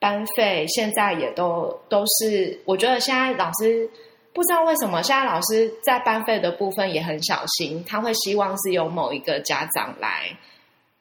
[0.00, 3.88] 班费，现在也都都是，我觉得现在老师。
[4.34, 10.36] 不知道为什么，现在老师在班费的部分也很小心，他会希望是由某一个家长来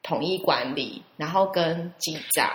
[0.03, 2.47] 统一管理，然后跟记账。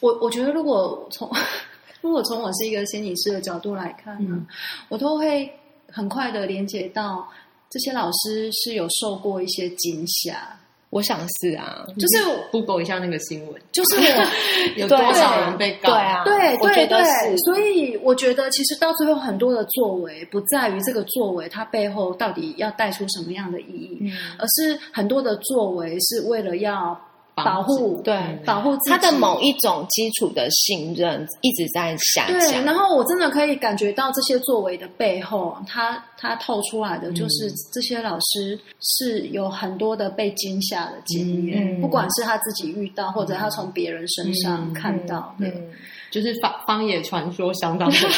[0.00, 1.30] 我我觉得，如果从
[2.00, 4.46] 如果从我是一个心理师的角度来看呢，嗯
[4.88, 5.52] 我都会
[5.92, 7.28] 很快的连接到
[7.70, 10.56] 这些老师是有受过一些惊吓，
[10.90, 14.30] 我想是啊，就是 Google 一下那个新闻，就是我
[14.80, 15.90] 有多少人被告？
[15.90, 26.98] 对啊，对对对所以我觉得其实到最后很多的作为不在于这个作为它背后到底要带出什么样的意义，嗯，而是很多的作为是为了要
[27.44, 45.46] 保护对保护自己他的某一种基础的信任一直在下对，然后我真的可以感觉到这些作为的背后，他他透出来的就是这些老师是有很多的被惊吓的经验，嗯不管是他自己遇到，或者他从别人身上看到的。
[45.46, 45.70] 嗯，
[46.10, 48.08] 就是方方野传说相当的多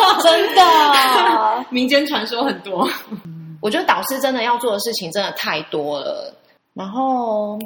[0.22, 2.86] 真的， 民间传说很多。
[3.62, 6.34] 我觉得导师真的要做的事情真的太多了。
[6.74, 7.58] 然后，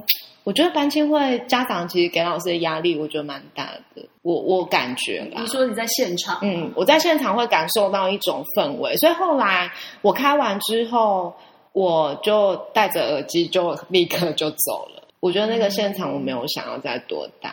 [0.45, 4.03] 我觉得班亲会家长其实给老师的压力，我觉得蛮大的。
[4.23, 9.71] 我我感觉啦你，说你在现场，嗯，我在现场会感受到一种氛围，所以后来
[10.01, 11.35] 我开完之后，
[11.73, 15.09] 我就戴着耳机就立刻就走了。
[15.21, 17.53] 我觉得那个现场我没有想要再多待，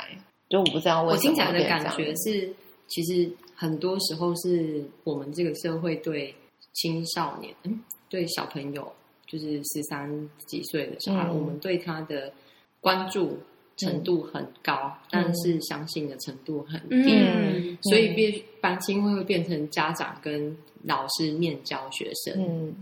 [0.49, 2.51] 就我不知道为什么我听起来的感觉是，
[2.87, 6.33] 其实很多时候是我们这个社会对
[6.73, 7.79] 青少年，嗯，
[8.09, 8.91] 对小朋友，
[9.27, 12.31] 就是十三几岁的小孩，嗯我们对他的
[12.81, 13.39] 关注
[13.77, 22.75] 程度很高，但是相信的程度很低，嗯，所以变班亲会会变成家长跟老师面教学生，嗯，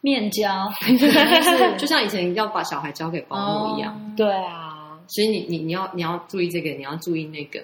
[0.00, 3.94] 面交，就是就像以前要把小孩交给保姆一样。
[3.94, 4.14] 哦。
[4.16, 5.00] 对啊。
[5.08, 7.62] 所以你你你要你要注意这个，你要注意那个。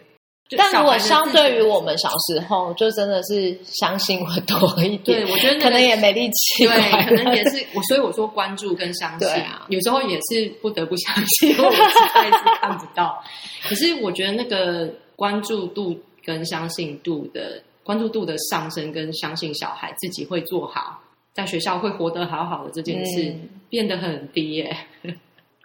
[0.53, 11.79] 就但如果相对于我们小时候，就真的是相信会多一点，对，我觉得、那个、可能也没力气对，可能也是我，所以我说关注跟相信，啊有时候也是不得不相信，因为我实
[12.15, 13.25] 在是看不到。
[13.63, 21.01] 可是我觉得那个关注度跟相信度的关注度的上升，跟相信小孩自己会做好，
[21.33, 23.49] 在学校会活得好好的这件事，嗯。
[23.73, 24.77] 变得很低耶、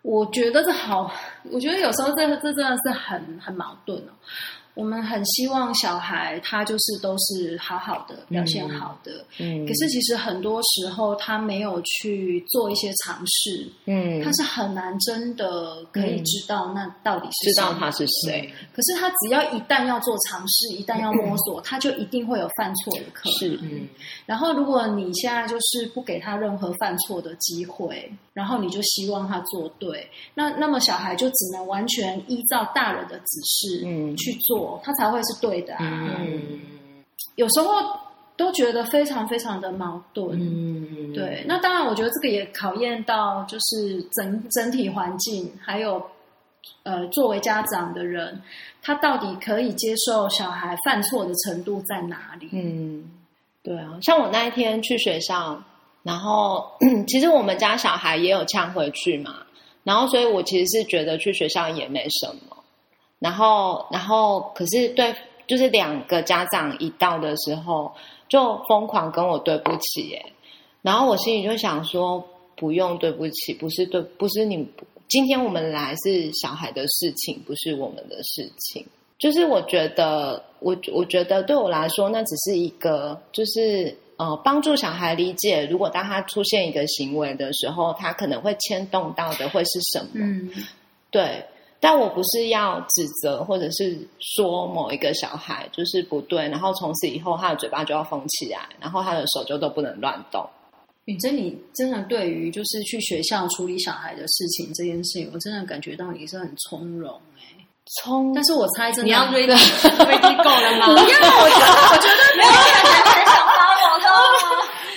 [0.02, 1.12] 我觉得这好，
[1.52, 4.12] 我觉得有时候这这真的是很很矛盾哦。
[4.78, 23.34] 我们很希望小孩他就是都是好好的表现好的，嗯，可是其实很多时候他没有去做一些尝试，嗯，他是很难真的可以知道那到底是知道他是谁，可是他只要一旦要做尝试，一旦要摸索，他就一定会有犯错的可能。
[23.40, 23.88] 是嗯，
[24.28, 36.18] 然后，如果你现在就是不给他任何犯错的机会，然后你就希望他做对，那那么小孩就只能完全依照大人的指示嗯去做，他才会是对的啊。
[36.20, 36.60] 嗯
[37.36, 37.68] 有时候
[38.36, 40.38] 都觉得非常非常的矛盾。
[40.40, 46.02] 嗯，对，那当然，我觉得这个也考验到就是整整体环境，还有
[46.84, 48.42] 呃，作为家长的人，
[48.82, 52.50] 他到底可以接受小孩犯错的程度在哪里？
[52.54, 53.04] 嗯，
[53.64, 55.62] 对啊，像我那一天去学校，
[56.04, 56.72] 然后
[57.08, 59.38] 其实我们家小孩也有呛回去嘛，
[59.84, 62.47] 然后所以我其实是觉得去学校也没什么，
[63.20, 65.16] 然后然后可是对，
[65.48, 67.92] 就是两个家长一到的时候
[68.30, 70.26] 就疯狂跟我对不起耶，
[70.82, 72.24] 然后我心里就想说
[72.56, 74.68] 不用对不起，不是对，不是你
[75.08, 78.86] 今天我们来是小孩的事情，不是我们的事情。
[79.18, 90.10] 就是我觉得，我我觉得对我来说，那只是一个，就是呃，帮助小孩理解，如果当他出现一个行为的时候，他可能会牵动到的会是什么？
[90.14, 90.52] 嗯，
[91.10, 91.44] 对。
[91.80, 100.44] 但我不是要指责或者是说某一个小孩就是不对，然后从此以后他的嘴巴就要封起来，然后他的手就都不能乱动。
[101.06, 107.66] 允珍，你真的对于就是去学校处理小孩的事情这件事情，我真的感觉到你是很从容哎、
[108.04, 110.88] 冲，但是我猜真的你要 ready ready 够了吗？
[110.88, 114.06] 不要，我觉得我觉得没有 很想发我的，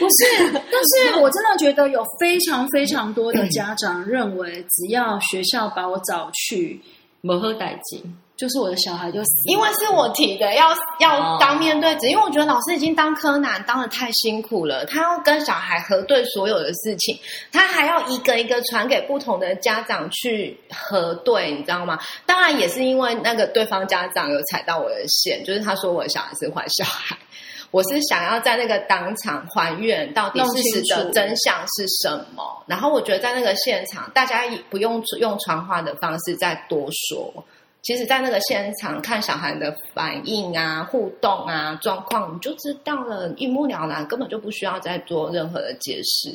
[0.00, 6.80] 不是，但是我真的觉得有非常非常多的家长认为，只要学校把我找去，
[7.20, 8.02] 没喝代金，
[8.34, 17.18] 就是我的小孩就死，因为是我提的，要要哦当面对质，因为我觉得老师已经当柯南当的太辛苦了，他要跟小孩核对所有的事情，
[17.52, 21.98] 他还要一个一个传给不同的家长去核对，你知道吗？
[22.24, 27.14] 当然也是因为那个对方家长有踩到我的线，就是他说我的小孩是坏小孩。
[27.70, 37.32] 我是想要在那个当场还原到底事实的真相是什么，然后我觉得在那个现场，大家也不用用传话的方式再多说，
[37.82, 46.34] 其实，在那个现场看小孩的反应啊、互动啊、状况，你就知道了，一目了然，根本就不需要再做任何的解释。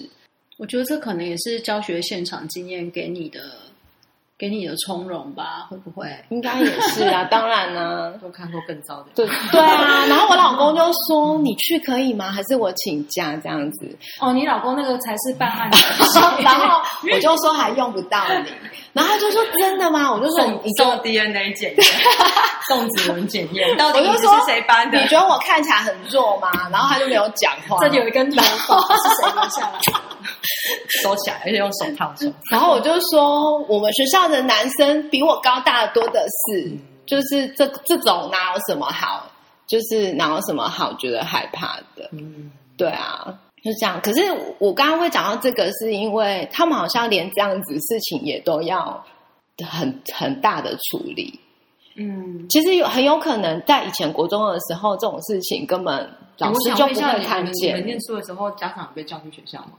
[0.57, 3.41] 我觉得这可能也是教学现场经验给你的，
[4.37, 5.67] 给你的从容吧？
[5.71, 6.07] 会不会？
[6.29, 9.05] 应该也是啊， 当然呢、都看过更糟的。
[9.15, 10.05] 对对啊。
[10.07, 12.29] 然后我老公就说：“你去可以吗？
[12.31, 15.77] 还是我请假这样子哦，你老公那个才是办案的？”
[16.43, 16.81] 然后
[17.11, 18.51] 我就说还用不到你，
[18.93, 21.85] 然后他就说：“真的吗？”我就说：“送你就送 DNA 检验，
[22.67, 25.07] 送指纹检验，到底你是我就说谁搬的你？
[25.07, 27.77] 觉得我看起来很弱吗？”然后他就没有讲话。
[27.79, 30.14] 这里有一根头发是谁留下来的？
[31.01, 32.31] 收起来，而且用手套收。
[32.51, 36.71] 然后我就说，我们学校的男生比我高大的多的是，
[37.05, 39.29] 就是这这种哪有什么好，
[39.67, 42.09] 就是哪有什么好觉得害怕的？
[42.11, 43.99] 嗯，对啊，就这样。
[44.01, 44.21] 可是
[44.59, 49.03] 我刚刚会讲到这个，是因为他们好像连这样子事情也都要
[49.67, 51.39] 很很大的处理。
[51.97, 57.85] 嗯，其实有很有可能在以前国中的时候，这种事情根本老师就不会看你们见。
[57.85, 59.71] 念书的时候，家长有被叫去学校吗？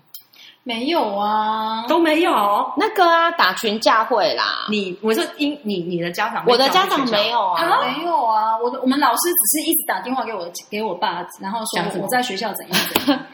[0.66, 2.32] 没有啊，都没有。
[2.76, 7.62] 那个啊，打群架会啦，你我是因你你的家长我的家长没有啊。
[7.86, 13.24] 没有啊，我的我们老师只是一直打电话给我给我爸，然后说我在学校怎样怎样。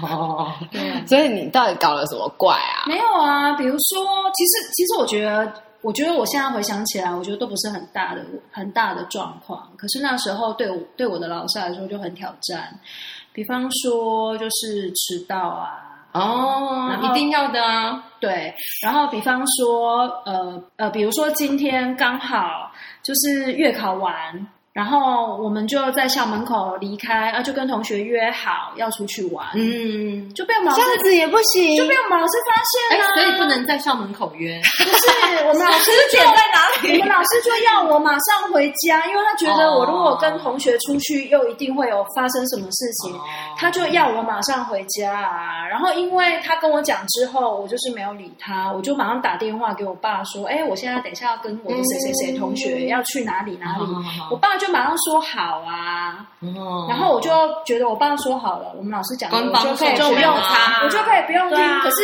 [0.02, 2.88] 哦，对啊，所以你到底搞了什么怪啊？
[2.88, 5.52] 没有啊，比如说，其实其实我觉得，
[5.82, 9.70] 我觉得我现在回想起来，我觉得都不是很大的很大的状况。
[9.76, 12.80] 可是那时候对我对我的老师来说就很挑战，
[13.34, 18.02] 比方说就是迟到啊，哦一定要的啊。
[18.18, 24.46] 对，然后比方说，呃呃，比如说今天刚好就是月考完，
[24.76, 32.52] 然后我们就在校门口离开，啊，就跟同学约好要出去玩，嗯，就被我们老师这样子也不行，就被我们老师发
[32.92, 34.60] 哎现了、，所以不能在校门口约。
[34.76, 37.00] 不是 我们老师就点在哪里？
[37.00, 43.18] 我们老师就要我马上回家，因为他觉得我如果跟同学出去，又一定会有发生什么事情，
[43.56, 45.66] 他就要我马上回家啊。
[45.66, 53.86] 然后因为他跟我讲之后，我就是没有理他，我就马上打电话给我爸说：“哎，我现在等一下要跟我的谁谁谁同学要去哪里哪里。
[54.30, 56.86] 我爸就马上说好啊，哦。
[56.88, 57.30] 然后我就
[57.64, 60.82] 觉得我爸说好了，我们老师讲的，我就可以不用他。
[60.84, 61.58] 我就可以不用听。
[61.58, 61.80] 啊。
[61.82, 61.96] 可是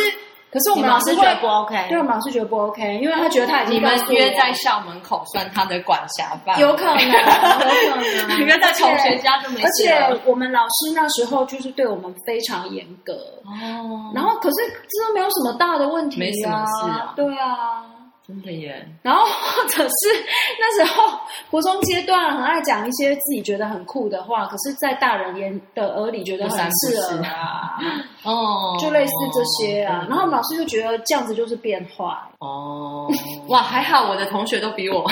[0.51, 1.87] 可是我你们老师觉得不 OK？
[1.89, 8.37] 对我们老师觉得不 OK，因为他觉得他已经你们约在校门口算他的管辖范，有可能，有可能。
[8.45, 10.21] 约在同学家就没事而且。
[10.25, 13.13] 我们老师那时候就是对我们非常严格，
[13.45, 14.11] 哦。
[14.13, 17.13] 然后可是这都没有什么大的问题、啊，没什么事啊。
[17.15, 17.83] 对啊。
[18.25, 20.25] 真的耶，然后或者是
[20.57, 21.19] 那时候
[21.51, 27.77] 国中阶段很爱讲一些自己觉得很酷的话，可是，在大人眼的耳里觉得很刺耳啊，
[28.23, 30.05] 哦，就类似这些啊。
[30.09, 32.05] 然后老师就觉得这样子就是变坏，
[32.39, 33.09] 哦，
[33.49, 35.05] 哇，还好我的同学都比我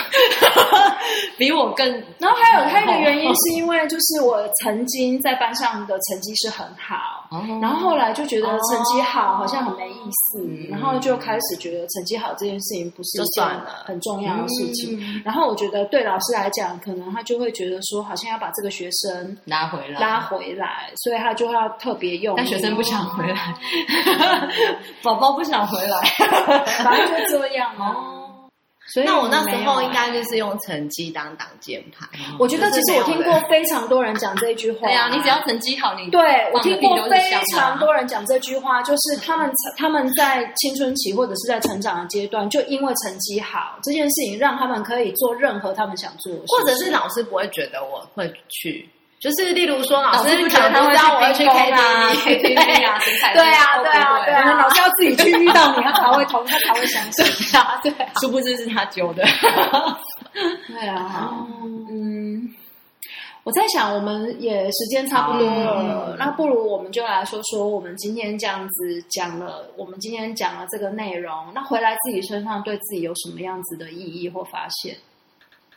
[1.38, 1.86] 比我更，
[2.18, 7.21] 然后还有还有一个原因是因为就是我曾经在班上的成绩是很好，哦
[7.62, 13.46] 然后后来就觉得成绩好好像很没意思，嗯然后就开始觉得成绩好这件事情不是一件
[13.86, 15.00] 很重要的事情。
[15.00, 22.36] 嗯然后我觉得对老师来讲，可能他就会觉得说，好像要把这个学生拉回来，拉回来，所以他就要特别用。
[22.36, 23.56] 但学生不想回来，
[25.02, 25.98] 宝宝不想回来。
[26.84, 28.21] 反正就这样哦哦。
[28.94, 32.08] 所以那我那时候应该就是用成绩当挡箭牌。
[32.38, 34.88] 我觉得其实我听过非常多人讲这句话。
[34.88, 36.22] 对啊，你只要成绩好，你对
[36.54, 48.90] 我听过非常多人讲这句话，就是他们他们在青春期或者是在成长的阶段，就因为成绩好这件事情，让他们可以做任何他们想做的事，或者是老师不会觉得我会去，
[49.22, 53.00] 就是例如说老老师不师可能觉得他会不知道我要去去 KTV KTV 啊，
[53.34, 57.24] 对啊对啊对啊老师 要自己去遇到你，他才会同他才会相信。
[57.24, 59.24] 对 啊对啊，殊不知是他揪的。
[60.68, 61.46] 对啊，
[61.92, 62.50] 嗯，
[63.44, 74.96] 我在想，我们也时间差不多了，那不如我们就来说说我们今天这样子讲了，我们今天讲了这个内容，那回来自己身上对自己有什么样子的意义或发现？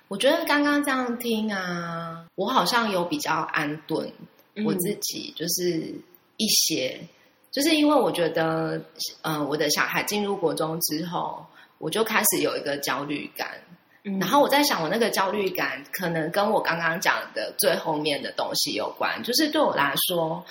[0.08, 4.10] 我觉得刚刚这样听啊，我好像有比较安顿，
[4.54, 4.64] 嗯。
[4.64, 5.94] 我自己就是
[6.36, 7.00] 一些，
[7.50, 8.80] 就是因为我觉得，
[9.22, 11.44] 呃，我的小孩进入国中之后，
[11.78, 13.52] 我就开始有一个焦虑感，
[14.04, 14.18] 嗯。
[14.18, 20.44] 然后我在想，我那个焦虑感可能跟我刚刚讲的最后面的东西有关，就是对我来说，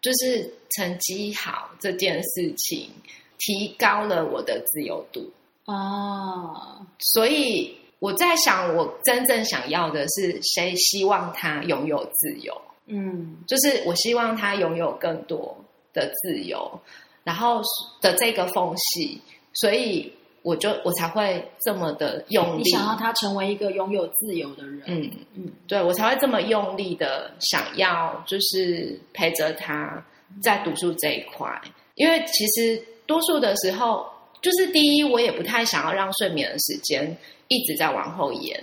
[0.00, 2.90] 就是成绩好这件事情
[3.38, 5.32] 提高了我的自由度，
[5.64, 15.56] 啊，所以我在想，我真正想要的是谁希望他拥有自由，嗯就是我希望他拥有更多
[15.92, 16.80] 的自由，
[17.24, 17.60] 然后
[18.00, 19.20] 的这个缝隙，
[19.52, 25.10] 所以我就我才会这么的用力，你想要他成为一个拥有自由的人，嗯。
[25.34, 30.02] 嗯对我才会这么用力的想要，就是陪着他
[30.40, 31.60] 在读书这一块。
[31.96, 34.06] 因为其实多数的时候，
[34.40, 37.14] 就是第一，我也不太想要让睡眠的时间
[37.48, 38.62] 一直在往后延。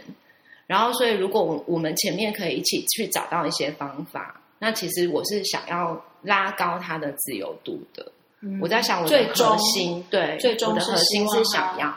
[0.68, 8.12] 然后，所以如果我我们前面可以一起去找到一些方法，那其实我是想要拉高他的自由度的。
[8.42, 11.96] 嗯我在想我的核心，对，最终我的核心是想要，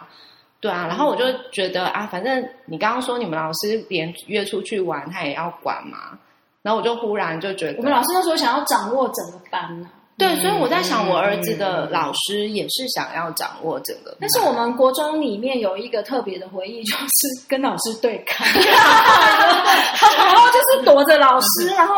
[0.61, 0.87] 对啊。
[0.87, 6.19] 然后我就觉得啊，反正你刚刚说你们老师连约出去玩他也要管嘛，
[6.63, 21.95] 然后我就忽然就觉得，我们老师那时候想要掌握整个班呢、对，所以我在想，嗯我儿子的老师也是想要掌握这个，但是我们国中里面有一个特别的回忆，就是跟老师对抗， 然后就是躲着老师，然后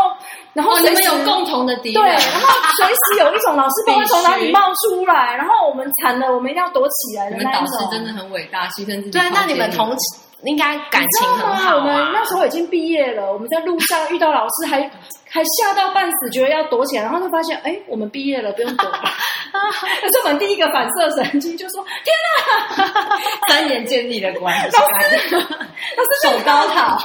[0.52, 7.80] 然后哦，你们有共同的敌对，然后随时有一种老师不知道从哪里冒出来，然后我们惨了，我们一定要躲起来的你们导那一种。
[7.80, 9.10] 师真的很伟大，牺牲自己。
[9.12, 9.96] 对，那你们同
[10.44, 12.10] 应该感情很啊，好我们啊。
[12.12, 14.80] 那时候已经毕业了，我们在路上遇到老师还
[15.28, 18.98] 还吓到半死，觉得要躲起来，然后就发现，哎，我们毕业了，不用躲了。
[20.00, 22.86] 可是我们第一个反射神经就说：“天
[23.48, 24.84] 三年建立的关系，老
[25.22, 25.28] 师
[26.22, 26.98] 手高讨。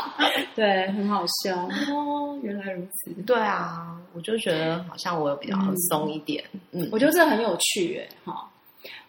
[0.55, 1.55] 对，很好笑。
[1.93, 3.11] 哦，原来如此。
[3.23, 5.55] 对啊，我就觉得好像我有比较
[5.89, 8.47] 松一点，嗯，我觉得这很有趣，哎，哈，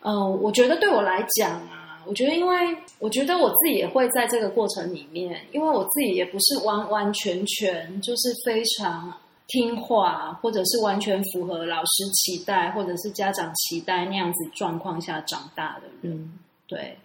[0.02, 2.56] 嗯，我觉得对我来讲啊，我觉得因为
[2.98, 9.12] 我觉得我自己也会在这个过程里面，因为我自己也不是完完全全就是非常
[9.48, 16.96] 听话，或者是完全符合老师期待或者是家长期待那样子状况下长大的人，嗯对。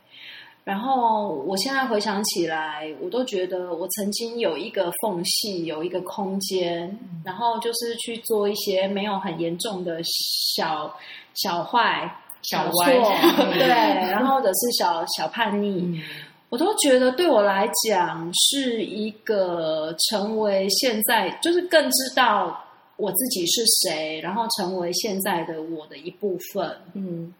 [0.63, 10.95] 然后我现在回想起来，我都觉得我曾经有一个缝隙，有一个空间，然后就是去做一些没有很严重的小
[11.33, 12.85] 小坏、错，小错
[13.53, 16.01] 对，然后或者是小小叛逆，嗯，
[16.49, 22.63] 我都觉得对我来讲是一个成为现在，就是更知道
[22.97, 26.77] 我自己是谁，然后成为现在的我的一部分。
[26.93, 27.33] 嗯。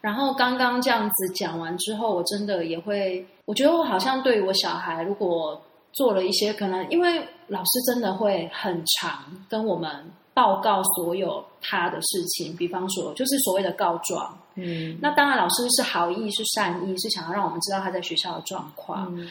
[0.00, 5.60] 然后刚刚这样子讲完之后，我真的也会，我觉得我好像对于我小孩，如果
[5.90, 9.90] 做了一些可能，因为老师真的会很长跟我们
[10.38, 14.38] 报告所有他的事情，比方说就是所谓的告状。
[14.54, 19.12] 嗯那当然，老师是好意，是善意，是想要让我们知道他在学校的状况。
[19.16, 19.28] 嗯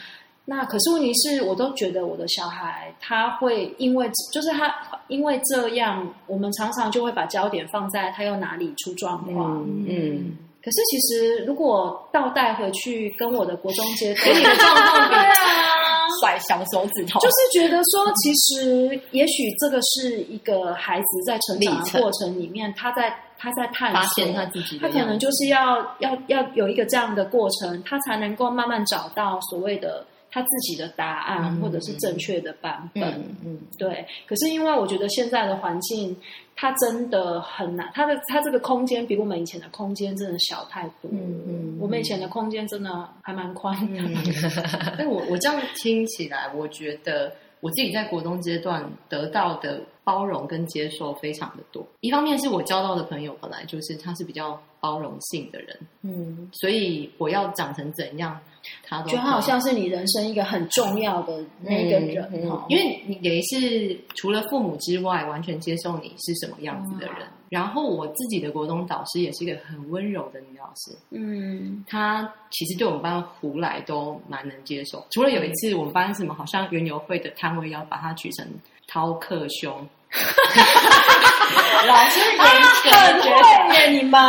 [0.50, 4.74] 那可是问题是，我都觉得我的小孩他会因为就是他
[5.08, 9.62] 因为这样，我们常常就会把焦点放在他又哪里出状况。
[9.62, 15.77] 嗯嗯，可是其实如果倒带回去跟我的国中阶段， 给你的状况比对啊，
[16.20, 24.88] 甩小手指头，就是觉得说，其实也许这个是一个孩子在成长的过程里面，他在他在探发索现他自己他。
[24.88, 33.02] 可能就是要要要有一个这样的过程，他才能够慢慢找到所谓的他自己的答案，嗯或者是正确的版本。
[33.04, 36.16] 嗯嗯对，可是因为我觉得现在的环境，
[36.54, 41.10] 它真的很难，它的它这个空间比我们以前的空间真的小太多。
[41.10, 44.00] 嗯嗯我们以前的空间真的还蛮宽的。
[44.02, 44.14] 嗯，
[44.98, 51.86] 但我我这样听起来，我觉得我自己在国中阶段得到的包容跟接受非常的多。
[52.00, 58.40] 一方面是我交到的朋友本来就是他是比较包容性的人，嗯所以我要长成怎样，
[58.82, 67.26] 他都就他好像是你人生一个很重要的那个人嗯嗯哈、因为你也是除了父母之外，完全接受你是什么样子的人。
[67.50, 75.04] 然后我自己的国中导师也是一个很温柔的女老师，嗯她其实对我们班胡来都蛮能接受。
[75.10, 78.46] 除了有一次我们班什么好像园游会的摊位要把它取成
[78.90, 79.86] 饕客兄，
[81.86, 83.28] 老师也很会
[83.74, 84.20] 耶，你们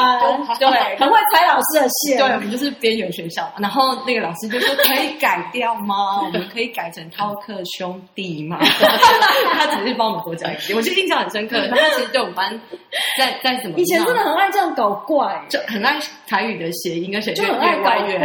[0.59, 0.67] 对
[0.97, 2.17] 很会踩老师的线。
[2.17, 3.51] 对，我们就是边缘学校。
[3.57, 6.21] 然后那个老师就说：“可以改掉吗？
[6.23, 8.57] 我们可以改成饕客兄弟吗？”
[9.57, 11.67] 他只是帮我们多讲一点，我就印象很深刻。
[11.69, 12.61] 他其实对我们班
[13.17, 17.75] 在在怎么以前真的很爱这样搞怪，就很爱台语的谐音，而且越就很爱。
[17.77, 18.19] 搞怪耶。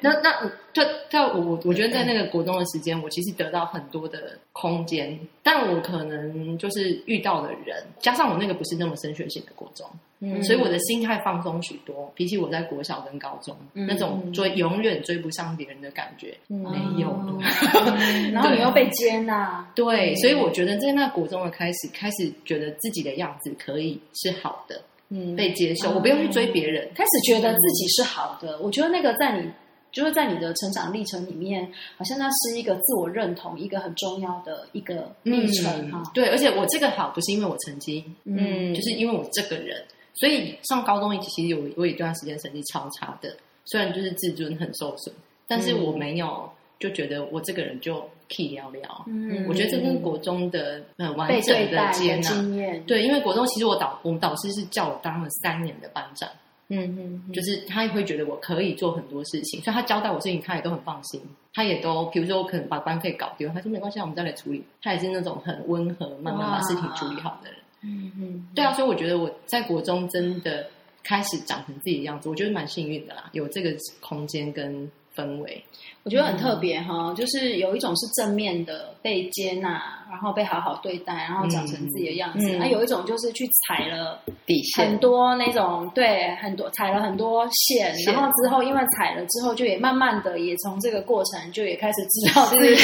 [0.00, 9.86] 那那我在在我我觉得在那个国中的时间，我其实得到很多的空间，但我可能就是遇到的人，加上我那个不是那么升学型的国中，
[10.20, 12.10] 嗯所以我的心态放松许多。
[12.14, 17.10] 比起我在国小跟高中、嗯那种追永远追不上别人的感觉，嗯没有。
[17.26, 26.88] 嗯然后你又被接纳， 对，所以我觉得在那国中的开始，开始觉得自己的样子可以是好的，嗯被接受，我不用去追别人。
[26.94, 28.58] 开始觉得自己是好的。
[28.60, 29.50] 我觉得那个在你
[29.92, 36.02] 就是在你的成长历程里面，好像那是一个自我认同一个很重要的一个历程哈。
[36.14, 39.82] 对，而且我这个好不是因为我成绩，嗯就是因为我这个人，
[40.14, 45.14] 所以上高中其实有我有一段时间成绩超差的，虽然就是自尊很受损，
[45.46, 49.04] 但是我没有就觉得我这个人就 key 聊聊。
[49.06, 56.28] 嗯我觉得这跟国中的很完整的接纳，经验，对，因为国中其实我导我们导师是叫我当了三年的班长，
[56.70, 61.20] 嗯嗯就是他也会觉得我可以做很多事情，所以他交代我事情他也都很放心，
[61.52, 67.58] 他也都比如说我可能把班费搞丢，他说没关系，我们再来处理，他也是那种很温和，慢慢把事情处理好的人。
[67.82, 68.46] 嗯嗯。
[68.54, 70.66] 对啊，所以我觉得我在国中真的
[71.02, 74.90] 开始长成自己的样子，我觉得蛮幸运的啦，有这个空间跟
[75.20, 75.62] 氛围。
[76.02, 92.48] 我觉得很特别哈，就是有一种是正面的被接纳，然后被好好对待，然后长成自己的样子；，嗯啊，有一种就是去踩了底线很多那种对很多踩了很多线，然后之后因为踩了之后，就也慢慢的也从这个过程就也开始知道。
[92.56, 92.74] 对对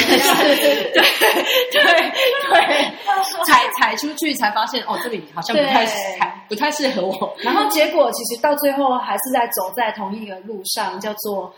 [1.71, 1.81] 对，
[3.47, 5.87] 踩踩出去才发现哦，这里好像不太
[6.47, 7.35] 不太适合我。
[7.41, 11.51] 然后结果其实到最后还是在走在同一个路上，叫做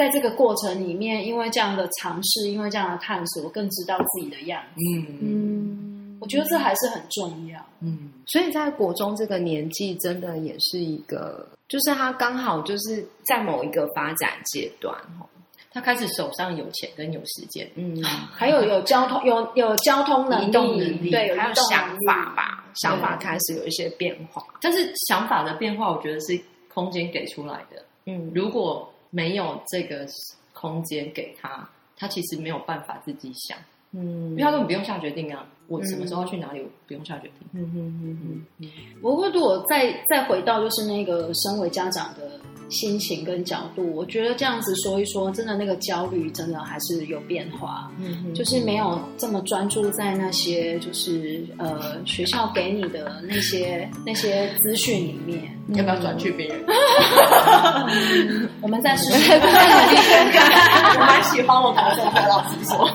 [0.00, 4.80] 在这个过程里面，因为这样的尝试，因为这样的探索，更知道自己的样子。
[4.96, 7.60] 嗯嗯，我觉得这还是很重要。
[7.80, 15.28] 嗯，所以在国中这个年纪，真的也是一个，就是他刚好就是在某一个发展阶段哦。
[15.70, 24.42] 他开始手上有钱跟有时间，嗯， 还有有交通有有交通能力，移动能力对，有还有想法吧，想法开始有一些变化。
[24.62, 26.40] 但是想法的变化，我觉得是
[26.72, 27.84] 空间给出来的。
[28.06, 30.06] 嗯如果没有这个
[30.52, 33.58] 空间给他，他其实没有办法自己想，
[33.92, 35.46] 嗯因为他根本不用下决定啊。
[35.70, 37.46] 我什么时候要去哪里，我不用下决定。
[37.54, 38.68] 嗯嗯嗯嗯
[39.00, 55.56] 不过，如果再再回到就是那个身为家长的心情跟角度，我觉得这样子说一说，真的那个焦虑真的还是有变化，嗯，就是没有这么专注在那些就是呃学校给你的那些那些资讯里面。
[55.74, 56.64] 要不要转去别人？
[58.60, 59.30] 我们再试试。
[59.38, 62.90] 我蛮喜欢我国中的老师说，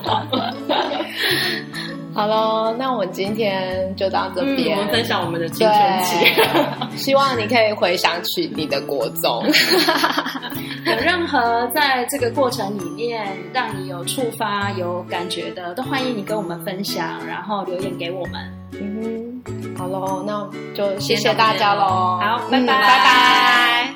[2.16, 4.78] 好喽，那我们今天就到这嗯，边。
[4.78, 6.26] 我们分享我们的青春期。
[6.98, 9.44] 希望你可以回想起你的国中。
[10.86, 18.42] 有任何在这个过程里面让你有触发、有感觉的，都欢迎你跟我们分享，然后留言给我们。
[18.80, 22.18] 嗯哼，好喽，那就谢谢大家喽。
[22.22, 23.95] 好拜拜嗯拜拜。